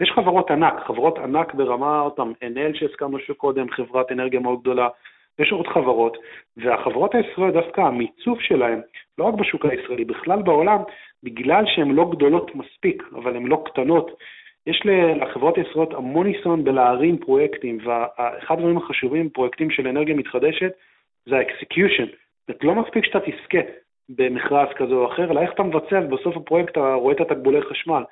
ויש 0.00 0.10
חברות 0.10 0.50
ענק, 0.50 0.74
חברות 0.86 1.18
ענק 1.18 1.54
ברמה, 1.54 2.08
פעם, 2.16 2.32
Enel 2.42 2.78
שהזכרנו 2.78 3.18
שקודם, 3.18 3.70
חברת 3.70 4.12
אנרגיה 4.12 4.40
מאוד 4.40 4.60
גדולה, 4.60 4.88
יש 5.38 5.52
עוד 5.52 5.66
חברות, 5.66 6.16
והחברות 6.56 7.14
הישראליות, 7.14 7.64
דווקא 7.64 7.80
המיצוב 7.80 8.40
שלהן, 8.40 8.80
לא 9.18 9.24
רק 9.24 9.34
בשוק 9.34 9.66
הישראלי, 9.66 10.04
בכלל 10.04 10.42
בעולם, 10.42 10.78
בגלל 11.22 11.64
שהן 11.66 11.90
לא 11.90 12.10
גדולות 12.10 12.54
מספיק, 12.54 13.02
אבל 13.14 13.36
הן 13.36 13.46
לא 13.46 13.62
קטנות, 13.64 14.10
יש 14.66 14.82
לחברות 15.20 15.56
הישראליות 15.56 15.94
המון 15.94 16.26
ניסיון 16.26 16.64
בלהרים 16.64 17.18
פרויקטים, 17.18 17.78
ואחד 17.84 18.54
הדברים 18.54 18.76
החשובים 18.76 19.28
בפרויקטים 19.28 19.70
של 19.70 19.88
אנרגיה 19.88 20.14
מתחדשת 20.14 20.72
זה 21.26 21.36
ה-execution. 21.36 22.06
זאת 22.48 22.64
לא 22.64 22.74
מספיק 22.74 23.04
שאתה 23.04 23.20
תזכה 23.20 23.58
במכרז 24.08 24.68
כזה 24.76 24.94
או 24.94 25.12
אחר, 25.12 25.30
אלא 25.30 25.40
איך 25.40 25.52
אתה 25.52 25.62
מבצע, 25.62 26.00
ובסוף 26.04 26.36
הפרויקט 26.36 26.72
אתה 26.72 26.94
רואה 26.94 27.14
את 27.14 27.20
התקבולי 27.20 27.62
חשמל. 27.62 28.02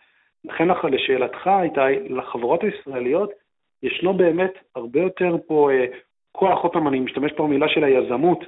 לכן 0.45 0.69
לשאלתך, 0.91 1.51
איתי, 1.63 2.09
לחברות 2.09 2.61
הישראליות 2.65 3.31
ישנו 3.83 4.15
באמת 4.15 4.53
הרבה 4.75 5.01
יותר 5.01 5.37
פה 5.47 5.71
אה, 5.71 5.85
כוח, 6.33 6.63
עוד 6.63 6.73
פעם 6.73 6.89
אני 6.89 7.01
משתמש 7.01 7.33
פה 7.33 7.43
במילה 7.43 7.69
של 7.69 7.85
היזמות, 7.85 8.45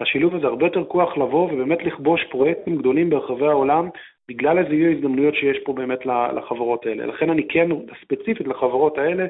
השילוב 0.00 0.34
הזה 0.34 0.46
הרבה 0.46 0.66
יותר 0.66 0.84
כוח 0.84 1.16
לבוא 1.16 1.52
ובאמת 1.52 1.82
לכבוש 1.82 2.24
פרויקטים 2.30 2.76
גדולים 2.76 3.10
ברחבי 3.10 3.46
העולם, 3.46 3.88
בגלל 4.28 4.58
איזה 4.58 4.74
יהיו 4.74 4.96
הזדמנויות 4.96 5.34
שיש 5.34 5.58
פה 5.64 5.72
באמת 5.72 6.06
לחברות 6.06 6.86
האלה. 6.86 7.06
לכן 7.06 7.30
אני 7.30 7.48
כן, 7.48 7.68
ספציפית 8.02 8.46
לחברות 8.46 8.98
האלה, 8.98 9.26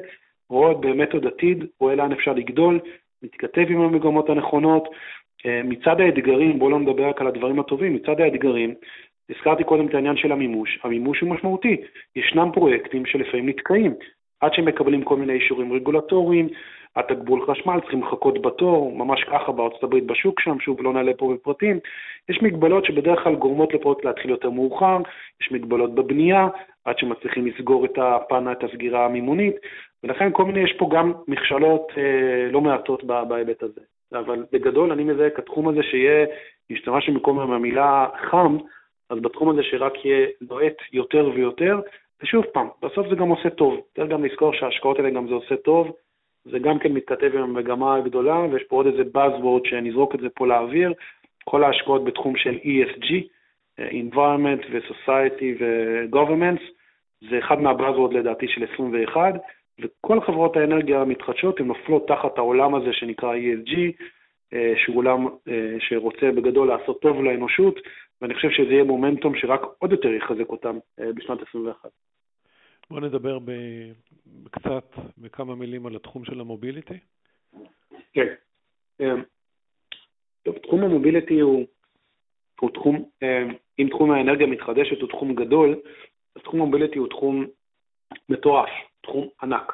רואה 0.49 0.73
באמת 0.73 1.13
עוד 1.13 1.25
עתיד, 1.25 1.65
רואה 1.79 1.95
לאן 1.95 2.11
אפשר 2.11 2.33
לגדול, 2.33 2.79
מתכתב 3.23 3.65
עם 3.69 3.81
המגמות 3.81 4.29
הנכונות. 4.29 4.87
אה, 5.45 5.61
מצד 5.63 6.01
האתגרים, 6.01 6.59
בואו 6.59 6.69
לא 6.69 6.79
נדבר 6.79 7.09
רק 7.09 7.21
על 7.21 7.27
הדברים 7.27 7.59
הטובים, 7.59 7.95
מצד 7.95 8.19
האתגרים, 8.21 8.73
הזכרתי 9.31 9.63
קודם 9.63 9.87
את 9.87 9.93
העניין 9.93 10.17
של 10.17 10.31
המימוש, 10.31 10.79
המימוש 10.83 11.19
הוא 11.19 11.29
משמעותי. 11.29 11.77
ישנם 12.15 12.49
פרויקטים 12.53 13.05
שלפעמים 13.05 13.49
נתקעים, 13.49 13.93
עד 14.41 14.53
שמקבלים 14.53 15.03
כל 15.03 15.17
מיני 15.17 15.33
אישורים 15.33 15.73
רגולטוריים, 15.73 16.49
התגבול 16.95 17.45
חשמל, 17.45 17.79
צריכים 17.79 18.03
לחכות 18.03 18.41
בתור, 18.41 18.95
ממש 18.95 19.23
ככה 19.23 19.51
בארצות 19.51 19.83
הברית 19.83 20.05
בשוק 20.05 20.39
שם, 20.39 20.59
שוב, 20.59 20.81
לא 20.81 20.93
נעלה 20.93 21.11
פה 21.17 21.33
בפרטים. 21.33 21.79
יש 22.29 22.41
מגבלות 22.41 22.85
שבדרך 22.85 23.23
כלל 23.23 23.35
גורמות 23.35 23.73
לפרויקט 23.73 24.05
להתחיל 24.05 24.31
יותר 24.31 24.49
מאוחר, 24.49 24.97
יש 25.41 25.51
מגבלות 25.51 25.95
בבנייה, 25.95 26.47
עד 26.85 26.97
שמצליחים 26.97 27.47
לסגור 27.47 27.85
את 27.85 27.97
הפן, 27.97 28.51
את 28.51 28.63
הסגירה 28.63 29.05
המימונית, 29.05 29.55
ולכן 30.03 30.29
כל 30.33 30.45
מיני, 30.45 30.59
יש 30.59 30.73
פה 30.77 30.89
גם 30.93 31.13
מכשלות 31.27 31.91
אה, 31.97 32.51
לא 32.51 32.61
מעטות 32.61 33.03
בהיבט 33.03 33.63
הזה. 33.63 33.81
אבל 34.13 34.45
בגדול 34.51 34.91
אני 34.91 35.03
מזהה 35.03 35.29
כתחום 35.29 35.67
הזה 35.67 35.83
שיהיה, 35.83 36.25
השתמשנו 36.71 37.13
במקום 37.13 37.39
המילה 37.39 38.07
חם, 38.29 38.57
אז 39.11 39.19
בתחום 39.19 39.49
הזה 39.49 39.63
שרק 39.63 40.05
יהיה 40.05 40.27
לוהט 40.49 40.77
יותר 40.93 41.29
ויותר, 41.35 41.79
ושוב 42.23 42.45
פעם, 42.45 42.67
בסוף 42.81 43.07
זה 43.09 43.15
גם 43.15 43.29
עושה 43.29 43.49
טוב. 43.49 43.81
צריך 43.95 44.09
גם 44.09 44.25
לזכור 44.25 44.53
שההשקעות 44.53 44.99
האלה 44.99 45.09
גם 45.09 45.27
זה 45.27 45.33
עושה 45.33 45.55
טוב, 45.55 45.91
זה 46.45 46.59
גם 46.59 46.79
כן 46.79 46.91
מתכתב 46.93 47.31
עם 47.33 47.43
המגמה 47.43 47.95
הגדולה, 47.95 48.39
ויש 48.51 48.63
פה 48.63 48.75
עוד 48.75 48.85
איזה 48.85 49.03
Buzzword 49.15 49.69
שנזרוק 49.69 50.15
את 50.15 50.19
זה 50.19 50.29
פה 50.29 50.47
לאוויר, 50.47 50.93
כל 51.43 51.63
ההשקעות 51.63 52.03
בתחום 52.03 52.35
של 52.35 52.57
ESG, 52.63 53.13
אה, 53.79 53.89
environment 53.89 54.65
ו-society 54.71 55.45
ו-governments, 55.59 56.63
זה 57.29 57.39
אחד 57.39 57.61
מה-Buzzword 57.61 58.13
לדעתי 58.13 58.47
של 58.47 58.65
21, 58.73 59.33
וכל 59.79 60.21
חברות 60.21 60.57
האנרגיה 60.57 61.01
המתחדשות 61.01 61.59
הן 61.59 61.67
נופלות 61.67 62.07
תחת 62.07 62.37
העולם 62.37 62.75
הזה 62.75 62.93
שנקרא 62.93 63.35
ESG, 63.35 63.75
שהוא 64.75 64.97
עולם 64.97 65.27
שרוצה 65.79 66.31
בגדול 66.31 66.67
לעשות 66.67 67.01
טוב 67.01 67.23
לאנושות, 67.23 67.79
ואני 68.21 68.33
חושב 68.33 68.49
שזה 68.49 68.71
יהיה 68.71 68.83
מומנטום 68.83 69.35
שרק 69.35 69.61
עוד 69.79 69.91
יותר 69.91 70.09
יחזק 70.09 70.49
אותם 70.49 70.77
בשנת 70.97 71.39
21. 71.49 71.89
בוא 72.89 72.99
נדבר 72.99 73.37
קצת, 74.51 74.85
בכמה 75.17 75.55
מילים 75.55 75.85
על 75.85 75.95
התחום 75.95 76.25
של 76.25 76.39
המוביליטי. 76.39 76.93
כן. 78.13 78.33
טוב, 80.43 80.57
תחום 80.57 80.83
ה 80.83 80.89
mobility 80.89 81.39
הוא, 81.39 81.65
הוא 82.59 82.69
תחום, 82.69 83.09
אם 83.79 83.87
תחום 83.89 84.11
האנרגיה 84.11 84.47
המתחדשת 84.47 85.01
הוא 85.01 85.09
תחום 85.09 85.35
גדול, 85.35 85.75
אז 86.35 86.41
תחום 86.41 86.61
ה 86.61 86.65
mobility 86.65 86.99
הוא 86.99 87.07
תחום 87.07 87.45
מטורף, 88.29 88.69
תחום 89.01 89.27
ענק. 89.43 89.73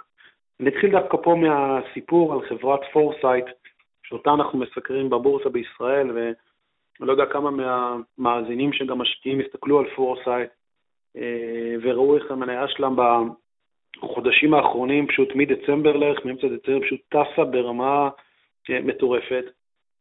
אני 0.59 0.69
אתחיל 0.69 0.91
דווקא 0.91 1.17
פה 1.23 1.35
מהסיפור 1.35 2.33
על 2.33 2.49
חברת 2.49 2.79
פורסייט, 2.93 3.45
שאותה 4.03 4.33
אנחנו 4.33 4.59
מסקרים 4.59 5.09
בבורסה 5.09 5.49
בישראל, 5.49 6.07
ואני 6.99 7.07
לא 7.07 7.11
יודע 7.11 7.25
כמה 7.25 7.49
מהמאזינים 7.51 8.73
שגם 8.73 8.97
משקיעים 8.97 9.39
הסתכלו 9.39 9.79
על 9.79 9.85
פורסייט, 9.95 10.49
אה, 11.17 11.75
וראו 11.81 12.17
איך 12.17 12.31
המניה 12.31 12.67
שלהם 12.67 12.95
בחודשים 13.97 14.53
האחרונים, 14.53 15.07
פשוט 15.07 15.35
מדצמבר 15.35 15.97
לערך, 15.97 16.25
מאמצע 16.25 16.47
דצמבר, 16.47 16.81
פשוט 16.81 16.99
טסה 17.09 17.43
ברמה 17.43 18.09
אה, 18.69 18.79
מטורפת. 18.81 19.45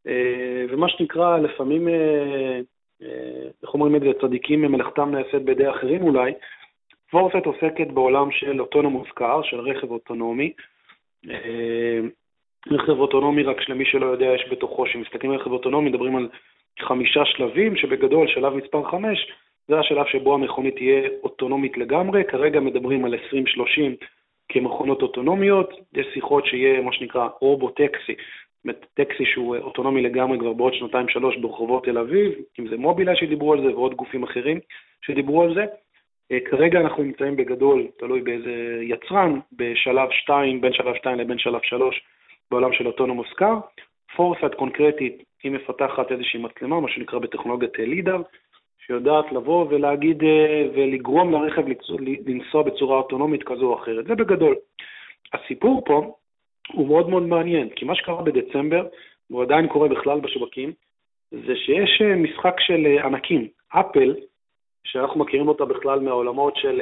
אה, 0.06 0.64
ומה 0.68 0.88
שנקרא, 0.88 1.38
לפעמים, 1.38 1.88
איך 3.62 3.74
אומרים 3.74 3.96
את 3.96 4.00
זה, 4.00 4.11
צדיקים 4.20 4.62
ממלאכתם 4.62 5.11
נעשית 5.11 5.42
בידי 5.44 5.70
אחרים 5.70 6.02
אולי, 6.02 6.32
פורסט 7.11 7.46
עוסקת 7.46 7.87
בעולם 7.87 8.30
של 8.30 8.61
אוטונומוס 8.61 9.09
קאר, 9.14 9.42
של 9.42 9.61
רכב 9.61 9.90
אוטונומי. 9.90 10.52
רכב 12.70 12.98
אוטונומי, 12.98 13.42
רק 13.42 13.61
שלמי 13.61 13.85
שלא 13.85 14.06
יודע, 14.06 14.26
יש 14.26 14.48
בתוכו, 14.50 14.85
כשמסתכלים 14.85 15.32
על 15.32 15.38
רכב 15.38 15.52
אוטונומי, 15.52 15.90
מדברים 15.90 16.16
על 16.16 16.28
חמישה 16.81 17.25
שלבים, 17.25 17.77
שבגדול, 17.77 18.29
שלב 18.29 18.55
מספר 18.55 18.91
חמש, 18.91 19.33
זה 19.69 19.79
השלב 19.79 20.07
שבו 20.07 20.35
המכונית 20.35 20.77
תהיה 20.77 21.09
אוטונומית 21.23 21.77
לגמרי, 21.79 22.25
כרגע 22.25 22.61
מדברים 22.61 23.05
על 23.05 23.15
2030 23.15 23.97
כמכונות 24.49 25.03
אוטונומיות, 25.03 25.71
יש 25.95 26.07
שיחות 26.15 26.47
שיהיה 26.47 26.81
מה 26.81 26.93
שנקרא 26.93 27.29
רובוטקסי, 27.41 28.15
זאת 28.67 28.87
טקסי 28.95 29.25
שהוא 29.27 29.57
אוטונומי 29.57 30.03
לגמרי 30.03 30.39
כבר 30.39 30.53
בעוד 30.53 30.75
שנתיים-שלוש 30.75 31.37
ברחובות 31.37 31.85
תל 31.85 31.99
אביב, 31.99 32.33
אם 32.61 32.69
זה 32.69 32.77
מובילה 32.77 33.17
שדיברו 33.17 33.53
על 33.53 33.61
זה 33.61 33.75
ועוד 33.75 33.95
גופים 33.95 34.23
אחרים 34.23 34.61
שדיברו 35.03 35.43
על 35.43 35.55
זה. 35.55 35.65
אה, 36.33 36.39
כרגע 36.51 36.81
אנחנו 36.81 37.03
נמצאים 37.03 37.37
בגדול, 37.37 37.87
תלוי 37.99 38.21
באיזה 38.21 38.79
יצרן, 38.83 39.41
בשלב 39.53 40.11
2, 40.11 40.61
בין 40.61 40.73
שלב 40.73 40.95
2 40.95 41.19
לבין 41.19 41.39
שלב 41.39 41.61
3 41.62 42.03
בעולם 42.51 42.73
של 42.73 42.87
אוטונומוס 42.87 43.33
קאר. 43.33 43.59
פורסט 44.17 44.55
קונקרטית, 44.57 45.23
היא 45.42 45.53
מפתחת 45.53 46.12
איזושהי 46.12 46.40
מצלמה, 46.40 46.81
מה 46.81 46.88
שנקרא 46.88 47.18
בטכנולוגיית 47.18 47.79
לידר, 47.79 48.22
שיודעת 48.87 49.33
לבוא 49.33 49.66
ולהגיד 49.70 50.22
אה, 50.25 50.68
ולגרום 50.75 51.33
לרכב 51.33 51.64
לנסוע 52.27 52.62
בצורה 52.62 52.99
אוטונומית 52.99 53.42
כזו 53.42 53.66
או 53.66 53.83
אחרת. 53.83 54.07
זה 54.07 54.14
בגדול. 54.14 54.55
הסיפור 55.33 55.83
פה 55.85 56.16
הוא 56.72 56.87
מאוד 56.87 57.09
מאוד 57.09 57.22
מעניין, 57.22 57.68
כי 57.68 57.85
מה 57.85 57.94
שקרה 57.94 58.22
בדצמבר, 58.22 58.87
והוא 59.31 59.42
עדיין 59.42 59.68
קורה 59.68 59.88
בכלל 59.88 60.20
בשווקים, 60.20 60.72
זה 61.31 61.57
שיש 61.57 62.03
אה, 62.03 62.16
משחק 62.16 62.55
של 62.61 62.87
אה, 62.87 63.07
ענקים. 63.07 63.49
אפל, 63.68 64.14
שאנחנו 64.85 65.20
מכירים 65.20 65.49
אותה 65.49 65.64
בכלל 65.64 66.01
מהעולמות 66.01 66.57
של, 66.57 66.81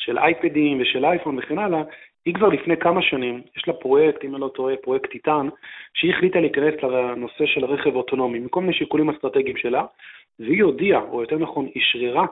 של 0.00 0.18
אייפדים 0.18 0.80
ושל 0.80 1.04
אייפון 1.04 1.38
וכן 1.38 1.58
הלאה, 1.58 1.82
היא 2.24 2.34
כבר 2.34 2.48
לפני 2.48 2.76
כמה 2.76 3.02
שנים, 3.02 3.42
יש 3.56 3.68
לה 3.68 3.74
פרויקט, 3.74 4.24
אם 4.24 4.34
אני 4.34 4.40
לא 4.40 4.48
טועה, 4.48 4.76
פרויקט 4.76 5.10
טיטן, 5.10 5.48
שהיא 5.94 6.14
החליטה 6.14 6.40
להיכנס 6.40 6.74
לנושא 6.82 7.46
של 7.46 7.64
רכב 7.64 7.96
אוטונומי, 7.96 8.38
מכל 8.38 8.60
מיני 8.60 8.72
שיקולים 8.72 9.10
אסטרטגיים 9.10 9.56
שלה, 9.56 9.84
והיא 10.38 10.62
הודיעה, 10.62 11.02
או 11.02 11.20
יותר 11.20 11.38
נכון, 11.38 11.68
אשררה 11.78 12.26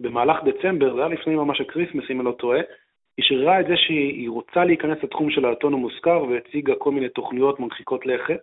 במהלך 0.00 0.36
דצמבר, 0.44 0.94
זה 0.94 1.00
היה 1.00 1.08
לפני 1.08 1.34
ממש 1.34 1.60
ה 1.60 1.64
Christmas, 1.64 2.04
אם 2.10 2.20
אני 2.20 2.26
לא 2.26 2.32
טועה, 2.32 2.60
אשררה 3.20 3.60
את 3.60 3.66
זה 3.66 3.76
שהיא 3.76 4.30
רוצה 4.30 4.64
להיכנס 4.64 4.98
לתחום 5.02 5.30
של 5.30 5.44
ה 5.44 5.49
autonomous 5.49 5.98
car 6.00 6.24
והציגה 6.24 6.74
כל 6.74 6.90
מיני 6.90 7.08
תוכניות 7.08 7.60
מרחיקות 7.60 8.06
לכת, 8.06 8.40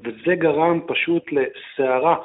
וזה 0.00 0.34
גרם 0.34 0.80
פשוט 0.86 1.24
לסערה, 1.32 2.16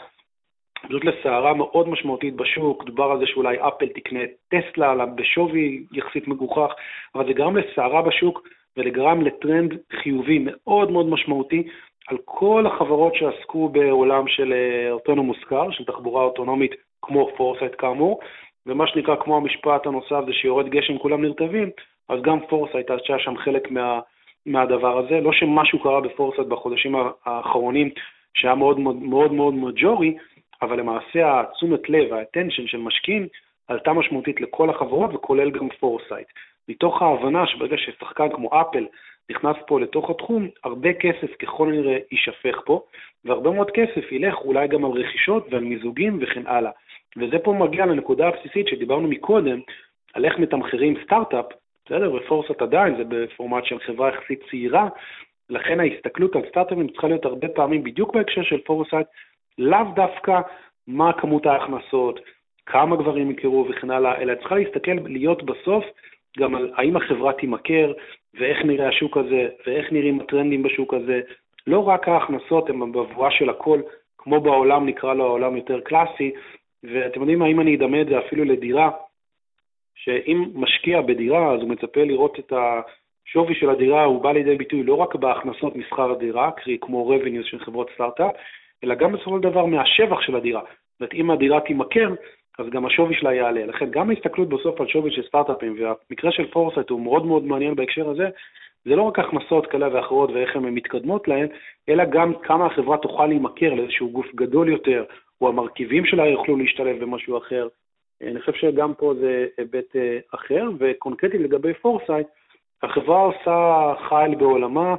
פשוט 0.87 1.05
לסערה 1.05 1.53
מאוד 1.53 1.89
משמעותית 1.89 2.35
בשוק, 2.35 2.83
דובר 2.83 3.11
על 3.11 3.19
זה 3.19 3.25
שאולי 3.27 3.57
אפל 3.59 3.87
תקנה 3.87 4.19
טסלה 4.49 5.05
בשווי 5.05 5.83
יחסית 5.91 6.27
מגוחך, 6.27 6.71
אבל 7.15 7.25
זה 7.27 7.33
גרם 7.33 7.57
לסערה 7.57 8.01
בשוק 8.01 8.47
ולגרם 8.77 9.21
לטרנד 9.21 9.73
חיובי 10.01 10.39
מאוד 10.41 10.91
מאוד 10.91 11.05
משמעותי 11.05 11.63
על 12.07 12.17
כל 12.25 12.65
החברות 12.67 13.15
שעסקו 13.15 13.69
בעולם 13.69 14.27
של 14.27 14.53
אה, 14.53 14.91
autonomous 14.91 15.37
car, 15.43 15.71
של 15.71 15.85
תחבורה 15.85 16.23
אוטונומית 16.23 16.71
כמו 17.01 17.29
פורסייט 17.37 17.71
כאמור, 17.77 18.19
ומה 18.65 18.87
שנקרא 18.87 19.15
כמו 19.15 19.37
המשפט 19.37 19.87
הנוסף 19.87 20.21
זה 20.25 20.33
שיורד 20.33 20.69
גשם 20.69 20.97
כולם 20.97 21.21
נרטבים, 21.21 21.69
אז 22.09 22.21
גם 22.21 22.39
פורסייט 22.49 22.89
היה 22.89 23.19
שם 23.19 23.37
חלק 23.37 23.71
מה, 23.71 23.99
מהדבר 24.45 24.97
הזה. 24.97 25.21
לא 25.21 25.31
שמשהו 25.33 25.79
קרה 25.79 26.01
בפורסייט 26.01 26.47
בחודשים 26.47 26.95
האחרונים 27.25 27.89
שהיה 28.33 28.55
מאוד 28.55 28.79
מאוד 28.79 28.95
מאוד, 28.95 29.33
מאוד 29.33 29.53
major 29.53 29.98
י, 29.98 30.15
אבל 30.61 30.79
למעשה 30.79 31.39
התשומת 31.39 31.89
לב, 31.89 32.13
ה 32.13 32.19
attention 32.19 32.67
של 32.67 32.77
משקיעים 32.77 33.27
עלתה 33.67 33.93
משמעותית 33.93 34.41
לכל 34.41 34.69
החברות 34.69 35.13
וכולל 35.13 35.51
גם 35.51 35.69
פורסייט. 35.79 36.27
מתוך 36.69 37.01
ההבנה 37.01 37.47
שברגע 37.47 37.77
ששחקן 37.77 38.29
כמו 38.29 38.61
אפל 38.61 38.85
נכנס 39.29 39.55
פה 39.67 39.79
לתוך 39.79 40.09
התחום, 40.09 40.47
הרבה 40.63 40.93
כסף 40.93 41.35
ככל 41.39 41.69
הנראה 41.69 41.97
יישפך 42.11 42.61
פה, 42.65 42.81
והרבה 43.25 43.51
מאוד 43.51 43.71
כסף 43.71 44.11
ילך 44.11 44.35
אולי 44.37 44.67
גם 44.67 44.85
על 44.85 44.91
רכישות 44.91 45.47
ועל 45.51 45.63
מיזוגים 45.63 46.19
וכן 46.21 46.47
הלאה. 46.47 46.71
וזה 47.17 47.39
פה 47.39 47.53
מגיע 47.53 47.85
לנקודה 47.85 48.27
הבסיסית 48.27 48.67
שדיברנו 48.67 49.07
מקודם, 49.07 49.59
על 50.13 50.25
איך 50.25 50.39
מתמחרים 50.39 50.95
סטארט-אפ, 51.03 51.45
בסדר? 51.85 52.13
ופורסט 52.13 52.61
עדיין, 52.61 52.95
זה 52.97 53.03
בפורמט 53.07 53.65
של 53.65 53.79
חברה 53.79 54.09
יחסית 54.09 54.39
צעירה, 54.49 54.87
לכן 55.49 55.79
ההסתכלות 55.79 56.35
על 56.35 56.41
סטארט-אפים 56.49 56.87
צריכה 56.87 57.07
להיות 57.07 57.25
הרבה 57.25 57.47
פעמים 57.47 57.83
בדיוק 57.83 58.13
בהקשר 58.13 58.43
של 58.43 58.57
פורסט, 58.57 59.07
לאו 59.57 59.83
דווקא 59.95 60.41
מה 60.87 61.13
כמות 61.13 61.45
ההכנסות, 61.45 62.19
כמה 62.65 62.95
גברים 62.95 63.31
יכירו 63.31 63.67
וכן 63.69 63.91
הלאה, 63.91 64.21
אלא 64.21 64.35
צריכה 64.35 64.55
להסתכל, 64.55 64.91
להיות 65.05 65.43
בסוף 65.43 65.85
גם 66.39 66.55
על 66.55 66.71
האם 66.75 66.97
החברה 66.97 67.33
תימכר, 67.33 67.93
ואיך 68.39 68.65
נראה 68.65 68.87
השוק 68.87 69.17
הזה, 69.17 69.47
ואיך 69.67 69.91
נראים 69.91 70.19
הטרנדים 70.19 70.63
בשוק 70.63 70.93
הזה. 70.93 71.21
לא 71.67 71.87
רק 71.87 72.07
ההכנסות 72.07 72.69
הן 72.69 72.91
בבואה 72.91 73.31
של 73.31 73.49
הכל, 73.49 73.81
כמו 74.17 74.41
בעולם, 74.41 74.85
נקרא 74.85 75.13
לו 75.13 75.25
העולם 75.25 75.57
יותר 75.57 75.81
קלאסי, 75.81 76.31
ואתם 76.83 77.19
יודעים 77.19 77.39
מה, 77.39 77.47
אם 77.47 77.59
אני 77.59 77.75
אדמה 77.75 78.01
את 78.01 78.07
זה 78.07 78.19
אפילו 78.19 78.45
לדירה, 78.45 78.91
שאם 79.95 80.45
משקיע 80.53 81.01
בדירה, 81.01 81.53
אז 81.53 81.61
הוא 81.61 81.69
מצפה 81.69 82.03
לראות 82.03 82.39
את 82.39 82.53
השווי 82.53 83.55
של 83.55 83.69
הדירה, 83.69 84.03
הוא 84.03 84.21
בא 84.21 84.31
לידי 84.31 84.55
ביטוי 84.55 84.83
לא 84.83 84.93
רק 84.93 85.15
בהכנסות 85.15 85.75
משכר 85.75 86.11
הדירה, 86.11 86.51
קרי 86.51 86.77
כמו 86.81 87.13
revenues 87.13 87.43
של 87.43 87.59
חברות 87.59 87.89
סטארט-אפ, 87.93 88.35
אלא 88.83 88.95
גם 88.95 89.11
בסופו 89.11 89.37
של 89.37 89.43
דבר 89.43 89.65
מהשבח 89.65 90.21
של 90.21 90.35
הדירה. 90.35 90.61
זאת 90.61 91.01
אומרת, 91.01 91.13
אם 91.13 91.31
הדירה 91.31 91.59
תימכר, 91.61 92.09
אז 92.59 92.65
גם 92.69 92.85
השווי 92.85 93.15
שלה 93.15 93.33
יעלה. 93.33 93.65
לכן 93.65 93.89
גם 93.89 94.09
ההסתכלות 94.09 94.49
בסוף 94.49 94.81
על 94.81 94.87
שווי 94.87 95.11
של 95.11 95.23
סטארט-אפים, 95.27 95.75
והמקרה 95.79 96.31
של 96.31 96.51
Foresight 96.51 96.89
הוא 96.89 97.01
מאוד 97.01 97.25
מאוד 97.25 97.43
מעניין 97.43 97.75
בהקשר 97.75 98.09
הזה, 98.09 98.29
זה 98.85 98.95
לא 98.95 99.01
רק 99.01 99.19
הכנסות 99.19 99.67
כאלה 99.67 99.87
ואחרות 99.93 100.29
ואיך 100.31 100.55
הן 100.55 100.63
מתקדמות 100.63 101.27
להן, 101.27 101.47
אלא 101.89 102.05
גם 102.05 102.33
כמה 102.43 102.65
החברה 102.65 102.97
תוכל 102.97 103.25
להימכר 103.25 103.73
לאיזשהו 103.73 104.09
גוף 104.09 104.35
גדול 104.35 104.69
יותר, 104.69 105.03
או 105.41 105.47
המרכיבים 105.49 106.05
שלה 106.05 106.27
יוכלו 106.27 106.57
להשתלב 106.57 106.99
במשהו 106.99 107.37
אחר. 107.37 107.67
אני 108.21 108.39
חושב 108.39 108.53
שגם 108.53 108.93
פה 108.93 109.13
זה 109.19 109.45
היבט 109.57 109.95
אה, 109.95 110.17
אחר, 110.33 110.69
וקונקרטית 110.79 111.41
לגבי 111.41 111.73
Foresight, 111.73 112.27
החברה 112.83 113.21
עושה 113.21 113.93
חייל 114.09 114.35
בעולמה, 114.35 114.95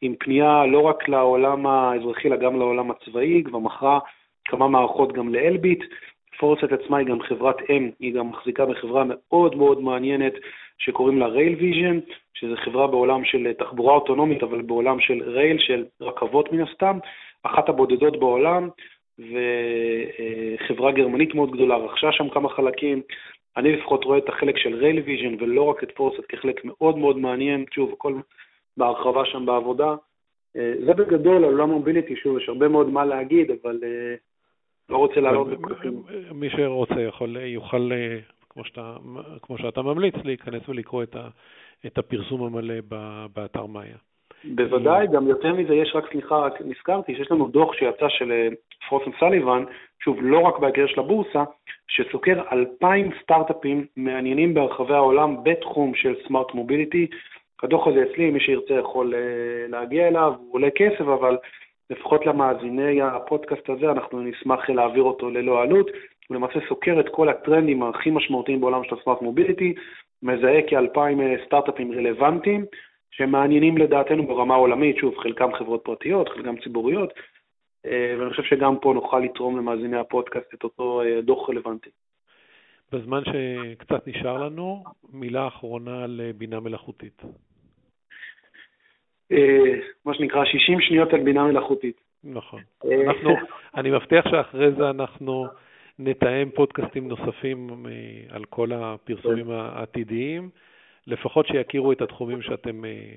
עם 0.00 0.14
פנייה 0.18 0.66
לא 0.66 0.80
רק 0.80 1.08
לעולם 1.08 1.66
האזרחי, 1.66 2.28
אלא 2.28 2.36
גם 2.36 2.58
לעולם 2.58 2.90
הצבאי, 2.90 3.42
כבר 3.44 3.58
מכרה 3.58 3.98
כמה 4.44 4.68
מערכות 4.68 5.12
גם 5.12 5.34
לאלביט. 5.34 5.84
Foresight 6.38 6.72
עצמה 6.72 6.98
היא 6.98 7.06
גם 7.06 7.22
חברת 7.22 7.56
אם, 7.70 7.90
היא 8.00 8.14
גם 8.14 8.28
מחזיקה 8.28 8.66
בחברה 8.66 9.04
מאוד 9.06 9.56
מאוד 9.56 9.82
מעניינת 9.82 10.32
שקוראים 10.78 11.18
לה 11.18 11.26
Rail 11.26 11.54
Vision, 11.54 11.98
שזו 12.34 12.56
חברה 12.56 12.86
בעולם 12.86 13.24
של 13.24 13.52
תחבורה 13.52 13.94
אוטונומית, 13.94 14.42
אבל 14.42 14.62
בעולם 14.62 15.00
של 15.00 15.22
rail, 15.22 15.58
של 15.58 15.84
רכבות 16.00 16.52
מן 16.52 16.60
הסתם, 16.60 16.98
אחת 17.42 17.68
הבודדות 17.68 18.20
בעולם, 18.20 18.68
וחברה 19.18 20.92
גרמנית 20.92 21.34
מאוד 21.34 21.50
גדולה, 21.50 21.76
רכשה 21.76 22.12
שם 22.12 22.28
כמה 22.28 22.48
חלקים. 22.48 23.02
אני 23.56 23.72
לפחות 23.72 24.04
רואה 24.04 24.18
את 24.18 24.28
החלק 24.28 24.58
של 24.58 24.74
Rail 24.74 25.00
Vision 25.04 25.34
ולא 25.38 25.62
רק 25.62 25.82
את 25.82 25.92
Foresight 25.94 26.22
כחלק 26.28 26.60
מאוד 26.64 26.98
מאוד 26.98 27.18
מעניין, 27.18 27.64
שוב, 27.70 27.92
הכל 27.92 28.14
בהרחבה 28.78 29.24
שם 29.24 29.46
בעבודה. 29.46 29.94
זה 30.54 30.94
בגדול 30.94 31.36
על 31.36 31.44
עולם 31.44 31.70
מוביליטי, 31.70 32.16
שוב, 32.16 32.38
יש 32.38 32.48
הרבה 32.48 32.68
מאוד 32.68 32.88
מה 32.88 33.04
להגיד, 33.04 33.50
אבל 33.50 33.80
לא 34.88 34.96
רוצה 34.96 35.20
לעלות 35.20 35.48
בפרטים. 35.48 36.02
מי 36.34 36.50
שרוצה 36.50 37.00
יכול, 37.00 37.36
יוכל, 37.36 37.90
כמו 38.50 38.64
שאתה, 38.64 38.96
כמו 39.42 39.58
שאתה 39.58 39.82
ממליץ, 39.82 40.14
להיכנס 40.24 40.68
ולקרוא 40.68 41.02
את, 41.02 41.16
ה, 41.16 41.28
את 41.86 41.98
הפרסום 41.98 42.44
המלא 42.44 42.74
באתר 43.34 43.66
מאיה. 43.66 43.96
בוודאי, 44.44 45.06
גם 45.06 45.28
יותר 45.28 45.54
מזה 45.54 45.74
יש 45.74 45.92
רק, 45.94 46.12
סליחה, 46.12 46.38
רק 46.38 46.62
נזכרתי 46.64 47.16
שיש 47.16 47.30
לנו 47.30 47.48
דוח 47.48 47.72
שיצא 47.72 48.08
של 48.08 48.32
אה, 48.32 48.48
פרוסן 48.88 49.10
סליבן, 49.18 49.64
שוב, 50.04 50.16
לא 50.20 50.38
רק 50.38 50.58
בהקשר 50.58 50.86
של 50.86 51.00
הבורסה, 51.00 51.44
שסוקר 51.88 52.42
אלפיים 52.52 53.10
סטארט-אפים 53.22 53.86
מעניינים 53.96 54.54
ברחבי 54.54 54.94
העולם 54.94 55.44
בתחום 55.44 55.94
של 55.94 56.14
סמארט 56.26 56.54
מוביליטי. 56.54 57.06
הדוח 57.62 57.86
הזה 57.86 58.02
אצלי, 58.02 58.30
מי 58.30 58.40
שירצה 58.40 58.74
יכול 58.74 59.14
אה, 59.14 59.68
להגיע 59.68 60.08
אליו, 60.08 60.32
הוא 60.38 60.54
עולה 60.54 60.68
כסף, 60.70 61.00
אבל 61.00 61.36
לפחות 61.90 62.26
למאזיני 62.26 63.02
הפודקאסט 63.02 63.70
הזה, 63.70 63.90
אנחנו 63.90 64.20
נשמח 64.20 64.70
להעביר 64.70 65.02
אותו 65.02 65.30
ללא 65.30 65.62
עלות. 65.62 65.90
הוא 66.28 66.36
למעשה 66.36 66.58
סוקר 66.68 67.00
את 67.00 67.08
כל 67.08 67.28
הטרנדים 67.28 67.82
הכי 67.82 68.10
משמעותיים 68.10 68.60
בעולם 68.60 68.84
של 68.84 68.96
הסמארט 69.00 69.22
מוביליטי, 69.22 69.74
מזהה 70.22 70.62
כאלפיים 70.68 71.20
אה, 71.20 71.34
סטארט-אפים 71.46 71.92
רלוונטיים, 71.92 72.64
שמעניינים 73.10 73.78
לדעתנו 73.78 74.26
ברמה 74.26 74.54
עולמית, 74.54 74.96
שוב, 74.96 75.18
חלקם 75.18 75.54
חברות 75.58 75.80
פרטיות, 75.84 76.28
חלקם 76.28 76.56
ציבוריות, 76.56 77.12
אה, 77.86 78.14
ואני 78.18 78.30
חושב 78.30 78.42
שגם 78.42 78.78
פה 78.78 78.92
נוכל 78.94 79.18
לתרום 79.18 79.58
למאזיני 79.58 79.96
הפודקאסט 79.96 80.54
את 80.54 80.64
אותו 80.64 81.02
דוח 81.22 81.50
רלוונטי. 81.50 81.90
בזמן 82.92 83.22
שקצת 83.24 84.08
נשאר 84.08 84.38
לנו, 84.44 84.84
מילה 85.12 85.46
אחרונה 85.48 86.04
על 86.04 86.20
בינה 86.36 86.60
מלאכותית. 86.60 87.22
מה 90.04 90.14
שנקרא 90.14 90.44
60 90.44 90.80
שניות 90.80 91.12
על 91.12 91.20
בינה 91.20 91.44
מלאכותית. 91.44 92.00
נכון. 92.24 92.60
אנחנו, 93.06 93.36
אני 93.76 93.90
מבטיח 93.90 94.28
שאחרי 94.30 94.72
זה 94.72 94.90
אנחנו 94.90 95.46
נתאם 95.98 96.50
פודקאסטים 96.54 97.08
נוספים 97.08 97.86
על 98.30 98.44
כל 98.44 98.72
הפרסומים 98.72 99.50
העתידיים. 99.50 100.50
לפחות 101.08 101.46
שיכירו 101.46 101.92
את 101.92 102.02
התחומים 102.02 102.42
שאתם, 102.42 102.84
אה, 102.84 103.14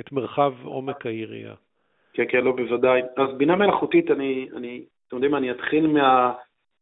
את 0.00 0.12
מרחב 0.12 0.52
עומק 0.64 1.06
העירייה. 1.06 1.54
כן, 2.12 2.24
כן, 2.28 2.44
לא, 2.44 2.52
בוודאי. 2.52 3.02
אז 3.16 3.34
בינה 3.36 3.56
מלאכותית, 3.56 4.10
אני, 4.10 4.48
אני, 4.56 4.82
אתם 5.06 5.16
יודעים, 5.16 5.34
אני 5.34 5.50
אתחיל, 5.50 5.86
מה, 5.86 6.32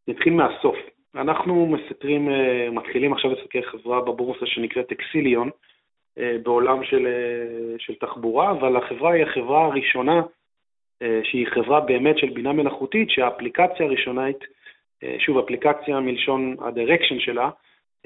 אני 0.09 0.17
אתחיל 0.17 0.33
מהסוף. 0.33 0.77
אנחנו 1.15 1.67
מסתרים, 1.67 2.29
אה, 2.29 2.69
מתחילים 2.73 3.13
עכשיו 3.13 3.33
לסקר 3.33 3.63
חברה 3.63 4.01
בבורסה 4.01 4.47
שנקראת 4.47 4.93
אקסיליון, 4.93 5.49
אה, 5.49 5.53
בעולם 6.43 6.85
של, 6.85 7.07
של 7.79 7.95
תחבורה, 7.95 8.51
אבל 8.51 8.77
החברה 8.77 9.13
היא 9.13 9.23
החברה 9.23 9.65
הראשונה, 9.65 10.23
שהיא 11.23 11.47
חברה 11.47 11.81
באמת 11.81 12.19
של 12.19 12.31
בינה 12.31 12.53
מלאכותית, 12.53 13.11
שהאפליקציה 13.11 13.87
הראשונית, 13.87 14.37
שוב, 15.19 15.39
אפליקציה 15.39 16.01
מלשון 16.01 16.57
ה-direction 16.61 17.19
שלה, 17.19 17.51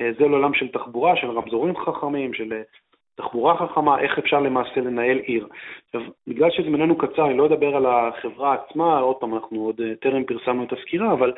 אה, 0.00 0.10
זה 0.18 0.28
לעולם 0.28 0.54
של 0.54 0.68
תחבורה, 0.68 1.16
של 1.16 1.30
רמזורים 1.30 1.76
חכמים, 1.76 2.34
של 2.34 2.52
אה, 2.52 2.62
תחבורה 3.14 3.56
חכמה, 3.56 4.00
איך 4.00 4.18
אפשר 4.18 4.40
למעשה 4.40 4.80
לנהל 4.80 5.18
עיר. 5.18 5.48
עכשיו, 5.86 6.00
בגלל 6.26 6.50
שזמננו 6.50 6.98
קצר, 6.98 7.26
אני 7.26 7.36
לא 7.36 7.46
אדבר 7.46 7.76
על 7.76 7.86
החברה 7.86 8.54
עצמה, 8.54 8.98
עוד 8.98 9.16
פעם, 9.16 9.34
אנחנו 9.34 9.64
עוד 9.64 9.80
אה, 9.80 9.94
טרם 10.00 10.24
פרסמנו 10.24 10.64
את 10.64 10.72
הסקירה, 10.72 11.12
אבל 11.12 11.32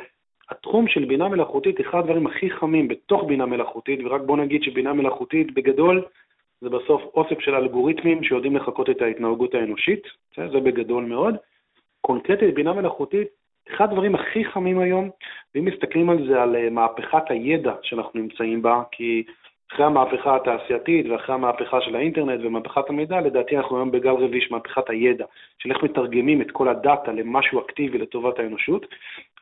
התחום 0.51 0.89
של 0.89 1.05
בינה 1.05 1.29
מלאכותית, 1.29 1.81
אחד 1.81 1.99
הדברים 1.99 2.27
הכי 2.27 2.51
חמים 2.51 2.89
בתוך 2.89 3.25
בינה 3.25 3.47
מלאכותית, 3.47 4.01
ורק 4.05 4.21
בוא 4.21 4.37
נגיד 4.37 4.63
שבינה 4.63 4.93
מלאכותית 4.93 5.55
בגדול 5.55 6.05
זה 6.63 6.69
בסוף 6.69 7.03
אוסף 7.15 7.41
של 7.41 7.55
אלגוריתמים 7.55 8.25
שיודעים 8.25 8.57
לחקות 8.57 8.91
את 8.91 9.03
ההתנהגות 9.03 9.55
האנושית, 9.55 10.03
זה 10.37 10.61
בגדול 10.61 11.05
מאוד. 11.05 11.35
קונקרטית, 12.01 12.55
בינה 12.55 12.73
מלאכותית 12.73 13.29
אחד 13.71 13.89
הדברים 13.89 14.15
הכי 14.15 14.45
חמים 14.45 14.79
היום, 14.79 15.11
ואם 15.55 15.65
מסתכלים 15.65 16.11
על 16.11 16.27
זה, 16.29 16.43
על 16.43 16.57
אה, 16.57 16.71
מהפכת 16.71 17.23
הידע 17.29 17.75
שאנחנו 17.83 18.21
נמצאים 18.21 18.63
בה, 18.63 18.83
כי 18.93 19.23
אחרי 19.73 19.87
המהפכה 19.87 20.37
התעשייתית 20.37 21.07
ואחרי 21.09 21.35
המהפכה 21.35 21.81
של 21.81 21.97
האינטרנט 21.97 22.41
ומהפכת 22.45 22.89
המידע, 22.89 23.21
לדעתי 23.21 23.57
אנחנו 23.57 23.77
היום 23.77 23.91
בגל 23.91 24.11
רביעי 24.11 24.41
של 24.41 24.55
מהפכת 24.55 24.91
הידע, 24.91 25.25
של 25.59 25.73
איך 25.73 25.83
מתרגמים 25.83 26.43
את 26.43 26.51
כל 26.51 26.69
הדאטה 26.69 27.13
למשהו 27.13 27.61
אקטיבי 27.61 27.99
לטובת 27.99 28.39
האנושות. 28.39 28.87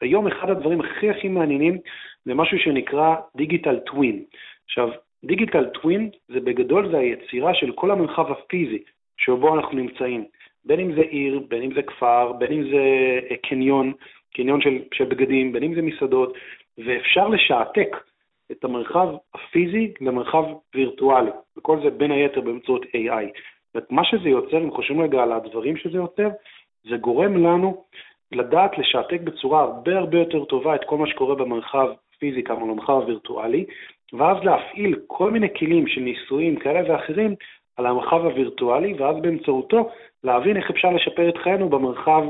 היום 0.00 0.26
אחד 0.26 0.50
הדברים 0.50 0.80
הכי 0.80 1.10
הכי 1.10 1.28
מעניינים 1.28 1.78
זה 2.24 2.34
משהו 2.34 2.58
שנקרא 2.58 3.14
דיגיטל 3.36 3.78
טווין. 3.78 4.24
עכשיו, 4.64 4.88
דיגיטל 5.24 5.64
טווין 5.66 6.10
זה 6.28 6.40
בגדול 6.40 6.90
זה 6.90 6.98
היצירה 6.98 7.54
של 7.54 7.72
כל 7.72 7.90
המרחב 7.90 8.32
הפיזי 8.32 8.78
שבו 9.16 9.54
אנחנו 9.54 9.76
נמצאים. 9.78 10.24
בין 10.64 10.80
אם 10.80 10.94
זה 10.94 11.00
עיר, 11.00 11.40
בין 11.48 11.62
אם 11.62 11.74
זה 11.74 11.82
כפר, 11.82 12.32
בין 12.32 12.52
אם 12.52 12.62
זה 12.62 12.84
אה, 13.30 13.36
קניון, 13.36 13.92
קניון 14.34 14.60
של, 14.60 14.78
של 14.94 15.04
בגדים, 15.04 15.52
בין 15.52 15.62
אם 15.62 15.74
זה 15.74 15.82
מסעדות, 15.82 16.34
ואפשר 16.78 17.28
לשעתק 17.28 17.96
את 18.52 18.64
המרחב 18.64 19.08
הפיזי 19.34 19.92
למרחב 20.00 20.44
וירטואלי, 20.74 21.30
וכל 21.56 21.80
זה 21.82 21.90
בין 21.90 22.10
היתר 22.10 22.40
באמצעות 22.40 22.84
AI. 22.84 23.26
ומה 23.74 24.04
שזה 24.04 24.28
יוצר, 24.28 24.56
אם 24.56 24.70
חושבים 24.70 25.00
רגע 25.00 25.22
על 25.22 25.32
הדברים 25.32 25.76
שזה 25.76 25.96
יוצר, 25.96 26.28
זה 26.88 26.96
גורם 26.96 27.36
לנו 27.36 27.84
לדעת 28.32 28.78
לשעתק 28.78 29.20
בצורה 29.20 29.60
הרבה 29.60 29.98
הרבה 29.98 30.18
יותר 30.18 30.44
טובה 30.44 30.74
את 30.74 30.84
כל 30.84 30.98
מה 30.98 31.06
שקורה 31.06 31.34
במרחב 31.34 31.88
פיזי, 32.18 32.42
כמה 32.42 32.60
במרחב 32.60 32.92
הווירטואלי, 32.92 33.64
ואז 34.12 34.36
להפעיל 34.44 34.96
כל 35.06 35.30
מיני 35.30 35.48
כלים 35.58 35.86
של 35.86 36.00
ניסויים 36.00 36.56
כאלה 36.56 36.92
ואחרים 36.92 37.34
על 37.76 37.86
המרחב 37.86 38.24
הווירטואלי, 38.24 38.94
ואז 38.94 39.16
באמצעותו 39.22 39.90
להבין 40.24 40.56
איך 40.56 40.70
אפשר 40.70 40.90
לשפר 40.90 41.28
את 41.28 41.36
חיינו 41.36 41.68
במרחב 41.68 42.24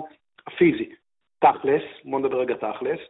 הפיזי. 0.46 0.88
תכלס, 1.38 1.82
בואו 2.04 2.20
נדבר 2.20 2.40
רגע 2.40 2.54
תכלס, 2.54 3.00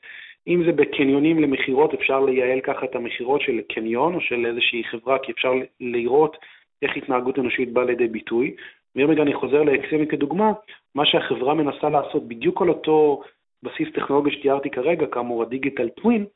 אם 0.49 0.63
זה 0.67 0.73
בקניונים 0.73 1.41
למכירות, 1.41 1.95
אפשר 1.95 2.21
לייעל 2.21 2.61
ככה 2.61 2.85
את 2.85 2.95
המכירות 2.95 3.41
של 3.41 3.61
קניון 3.69 4.15
או 4.15 4.21
של 4.21 4.47
איזושהי 4.47 4.85
חברה, 4.85 5.19
כי 5.19 5.33
אפשר 5.33 5.53
לראות 5.81 6.37
איך 6.83 6.97
התנהגות 6.97 7.39
אנושית 7.39 7.73
באה 7.73 7.85
לידי 7.85 8.09
ביטוי. 8.09 8.55
ואם 8.97 9.11
רגע 9.11 9.23
אני 9.23 9.35
חוזר 9.35 9.63
לאקסמי 9.63 10.07
כדוגמה, 10.07 10.53
מה 10.95 11.07
שהחברה 11.07 11.55
מנסה 11.55 11.89
לעשות 11.89 12.29
בדיוק 12.29 12.63
על 12.63 12.69
אותו 12.69 13.23
בסיס 13.63 13.89
טכנולוגי 13.95 14.31
שתיארתי 14.31 14.71
כרגע, 14.71 15.07
כאמור 15.07 15.43
ה 15.43 15.48
digital 15.48 15.89
twin, 15.89 16.27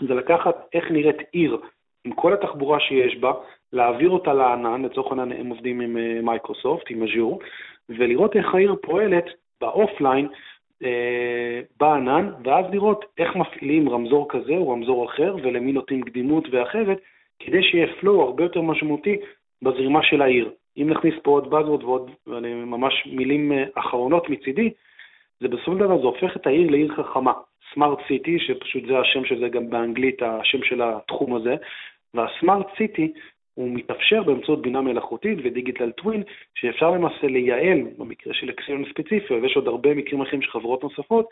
זה 0.00 0.14
לקחת 0.14 0.56
איך 0.72 0.90
נראית 0.90 1.16
עיר 1.32 1.58
עם 2.04 2.12
כל 2.12 2.32
התחבורה 2.32 2.80
שיש 2.80 3.16
בה, 3.16 3.32
להעביר 3.72 4.10
אותה 4.10 4.32
לענן, 4.32 4.82
לצורך 4.84 5.12
העניין 5.12 5.40
הם 5.40 5.50
עובדים 5.50 5.80
עם 5.80 5.96
אה, 5.96 6.20
מייקרוסופט, 6.22 6.90
עם 6.90 7.02
אג'ור, 7.02 7.40
ולראות 7.88 8.36
איך 8.36 8.54
העיר 8.54 8.76
פועלת 8.82 9.24
ב 9.60 9.68
offline, 9.68 10.28
אה, 10.84 11.60
בענן, 11.80 12.30
ואז 12.44 12.66
לראות 12.72 13.04
איך 13.18 13.36
מפעילים 13.36 13.88
רמזור 13.88 14.26
כזה 14.28 14.52
או 14.52 14.70
רמזור 14.70 15.06
אחר, 15.06 15.36
ולמי 15.42 15.72
נותנים 15.72 16.02
קדימות 16.02 16.44
ואחרת, 16.50 16.98
כדי 17.38 17.62
שיהיה 17.62 17.86
פלואו 18.00 18.22
הרבה 18.22 18.42
יותר 18.42 18.60
משמעותי 18.60 19.16
בזרימה 19.62 20.02
של 20.02 20.22
העיר. 20.22 20.50
אם 20.76 20.90
נכניס 20.90 21.14
פה 21.22 21.30
עוד 21.30 21.50
באזוורד 21.50 21.84
ועוד, 21.84 22.10
ואני 22.26 22.54
ממש 22.54 23.06
מילים 23.06 23.52
אה, 23.52 23.64
אחרונות 23.74 24.30
מצידי, 24.30 24.70
זה 25.40 25.48
בסופו 25.48 25.72
של 25.72 25.78
דבר 25.78 25.98
זה 25.98 26.06
הופך 26.06 26.36
את 26.36 26.46
העיר 26.46 26.70
לעיר 26.70 26.94
חכמה. 26.94 27.32
סמארט 27.74 27.98
סיטי, 28.08 28.38
שפשוט 28.38 28.86
זה 28.86 28.98
השם 28.98 29.24
של 29.24 29.38
זה 29.38 29.48
גם 29.48 29.70
באנגלית, 29.70 30.22
השם 30.22 30.62
של 30.62 30.82
התחום 30.82 31.34
הזה, 31.34 31.56
והסמארט 32.14 32.66
סיטי 32.76 33.12
הוא 33.54 33.70
מתאפשר 33.70 34.22
באמצעות 34.22 34.62
בינה 34.62 34.80
מלאכותית 34.80 35.38
ודיגיטל 35.44 35.90
טווין, 35.90 36.22
שאפשר 36.54 36.90
למעשה 36.90 37.26
לייעל, 37.26 37.80
במקרה 37.98 38.34
של 38.34 38.50
אקסיון 38.50 38.84
ספציפי, 38.90 39.34
ויש 39.34 39.56
עוד 39.56 39.68
הרבה 39.68 39.94
מקרים 39.94 40.20
אחרים 40.20 40.42
של 40.42 40.50
חברות 40.50 40.82
נוספות, 40.82 41.28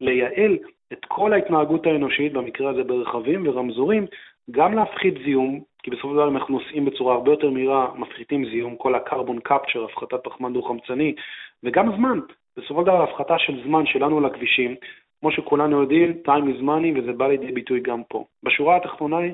לייעל 0.00 0.58
את 0.92 1.04
כל 1.08 1.32
ההתנהגות 1.32 1.86
האנושית, 1.86 2.32
במקרה 2.32 2.70
הזה 2.70 2.84
ברכבים 2.84 3.48
ורמזורים, 3.48 4.06
גם 4.50 4.74
להפחית 4.74 5.14
זיהום, 5.24 5.60
כי 5.82 5.90
בסופו 5.90 6.08
של 6.08 6.14
דבר 6.14 6.28
אנחנו 6.28 6.58
נוסעים 6.58 6.84
בצורה 6.84 7.14
הרבה 7.14 7.30
יותר 7.30 7.50
מהירה, 7.50 7.88
מפחיתים 7.96 8.44
זיהום, 8.44 8.76
כל 8.76 8.94
ה-carbon 8.94 9.48
capture, 9.48 9.84
הפחתת 9.84 10.24
פחמן 10.24 10.52
דו-חמצני, 10.52 11.14
וגם 11.62 11.96
זמן, 11.96 12.20
בסופו 12.56 12.80
של 12.80 12.86
דבר 12.86 13.02
הפחתה 13.02 13.38
של 13.38 13.62
זמן 13.64 13.86
שלנו 13.86 14.18
על 14.18 14.24
הכבישים, 14.24 14.74
כמו 15.22 15.32
שכולנו 15.32 15.80
יודעים, 15.80 16.12
time 16.26 16.58
is 16.58 16.62
money, 16.62 16.98
וזה 16.98 17.12
בא 17.12 17.28
לידי 17.28 17.52
ביטוי 17.52 17.80
גם 17.80 18.02
פה. 18.08 18.24
בשורה 18.42 18.76
התחתונה 18.76 19.18
היא, 19.18 19.32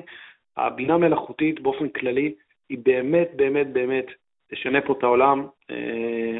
הבינה 0.57 0.97
מלאכותית 0.97 1.59
באופן 1.59 1.89
כללי 1.89 2.33
היא 2.69 2.77
באמת 2.83 3.29
באמת 3.35 3.73
באמת 3.73 4.05
תשנה 4.51 4.81
פה 4.81 4.93
את 4.93 5.03
העולם, 5.03 5.47
אה, 5.71 6.37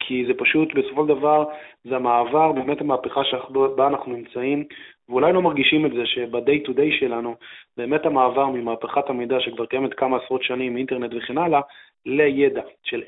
כי 0.00 0.24
זה 0.26 0.32
פשוט, 0.38 0.74
בסופו 0.74 1.02
של 1.02 1.08
דבר, 1.08 1.44
זה 1.84 1.96
המעבר, 1.96 2.52
באמת 2.52 2.80
המהפכה 2.80 3.24
שבה 3.24 3.86
אנחנו 3.86 4.12
נמצאים, 4.12 4.64
ואולי 5.08 5.32
לא 5.32 5.42
מרגישים 5.42 5.86
את 5.86 5.92
זה 5.92 6.06
שב-day 6.06 6.66
to 6.66 6.70
day 6.70 7.00
שלנו, 7.00 7.34
באמת 7.76 8.06
המעבר 8.06 8.46
ממהפכת 8.46 9.10
המידע 9.10 9.40
שכבר 9.40 9.66
קיימת 9.66 9.94
כמה 9.94 10.16
עשרות 10.16 10.42
שנים, 10.42 10.76
אינטרנט 10.76 11.12
וכן 11.14 11.38
הלאה, 11.38 11.60
לידע 12.06 12.62
של 12.82 13.02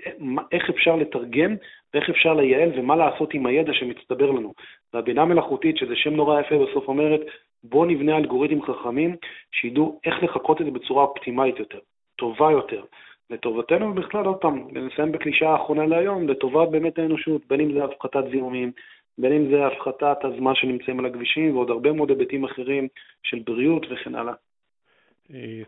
איך 0.52 0.70
אפשר 0.70 0.96
לתרגם 0.96 1.56
ואיך 1.94 2.10
אפשר 2.10 2.34
לייעל 2.34 2.70
ומה 2.76 2.96
לעשות 2.96 3.34
עם 3.34 3.46
הידע 3.46 3.72
שמצטבר 3.72 4.30
לנו. 4.30 4.52
והבינה 4.94 5.24
מלאכותית, 5.24 5.76
שזה 5.76 5.96
שם 5.96 6.14
נורא 6.14 6.40
יפה, 6.40 6.54
בסוף 6.58 6.88
אומרת, 6.88 7.20
בואו 7.64 7.84
נבנה 7.84 8.16
אלגוריתמים 8.16 8.62
חכמים 8.62 9.16
שידעו 9.52 10.00
איך 10.04 10.22
לחקות 10.22 10.60
את 10.60 10.66
זה 10.66 10.72
בצורה 10.72 11.04
אופטימלית 11.04 11.58
יותר, 11.58 11.78
טובה 12.16 12.50
יותר. 12.50 12.84
לטובתנו 13.30 13.90
ובכלל, 13.90 14.24
עוד 14.24 14.36
פעם, 14.36 14.68
נסיים 14.72 15.12
בקלישה 15.12 15.50
האחרונה 15.50 15.86
להיום, 15.86 16.28
לטובת 16.28 16.68
באמת 16.68 16.98
האנושות, 16.98 17.42
בין 17.48 17.60
אם 17.60 17.72
זה 17.72 17.84
הפחתת 17.84 18.24
זיהומים, 18.30 18.72
בין 19.18 19.32
אם 19.32 19.50
זה 19.50 19.66
הפחתת 19.66 20.16
הזמן 20.22 20.54
שנמצאים 20.54 20.98
על 20.98 21.06
הכבישים 21.06 21.56
ועוד 21.56 21.70
הרבה 21.70 21.92
מאוד 21.92 22.10
היבטים 22.10 22.44
אחרים 22.44 22.88
של 23.22 23.38
בריאות 23.46 23.86
וכן 23.90 24.14
הלאה. 24.14 24.34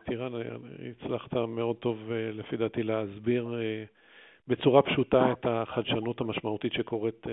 טירן, 0.05 0.33
הצלחת 0.91 1.35
מאוד 1.35 1.77
טוב 1.77 2.11
לפי 2.13 2.57
דעתי 2.57 2.83
להסביר 2.83 3.55
בצורה 4.49 4.83
פשוטה 4.83 5.33
את 5.33 5.47
החדשנות 5.49 6.21
המשמעותית 6.21 6.73
שקורית 6.73 7.27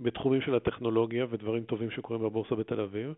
בתחומים 0.00 0.40
של 0.40 0.54
הטכנולוגיה 0.54 1.26
ודברים 1.30 1.64
טובים 1.64 1.90
שקורים 1.90 2.22
בבורסה 2.22 2.54
בתל 2.54 2.80
אביב. 2.80 3.14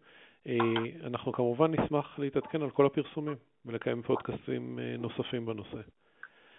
אנחנו 1.07 1.33
כמובן 1.33 1.71
נשמח 1.75 2.19
להתעדכן 2.19 2.63
על 2.63 2.71
כל 2.71 2.87
הפרסומים 2.87 3.37
ולקיים 3.67 4.03
פודקאסטים 4.03 4.79
נוספים 4.99 5.47
בנושא. 5.47 5.79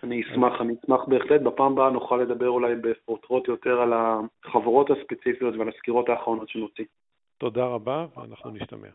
אני 0.03 0.21
אשמח, 0.21 0.61
אני 0.61 0.73
אשמח 0.83 1.01
בהחלט. 1.07 1.41
בפעם 1.41 1.71
הבאה 1.71 1.89
נוכל 1.89 2.17
לדבר 2.17 2.49
אולי 2.49 2.75
בפרוטרוט 2.75 3.47
יותר 3.47 3.81
על 3.81 3.93
החברות 3.93 4.89
הספציפיות 4.89 5.55
ועל 5.55 5.69
הסקירות 5.69 6.09
האחרונות 6.09 6.49
שנוציא. 6.49 6.85
תודה 7.37 7.65
רבה, 7.65 8.05
ואנחנו 8.17 8.51
נשתמע. 8.51 8.87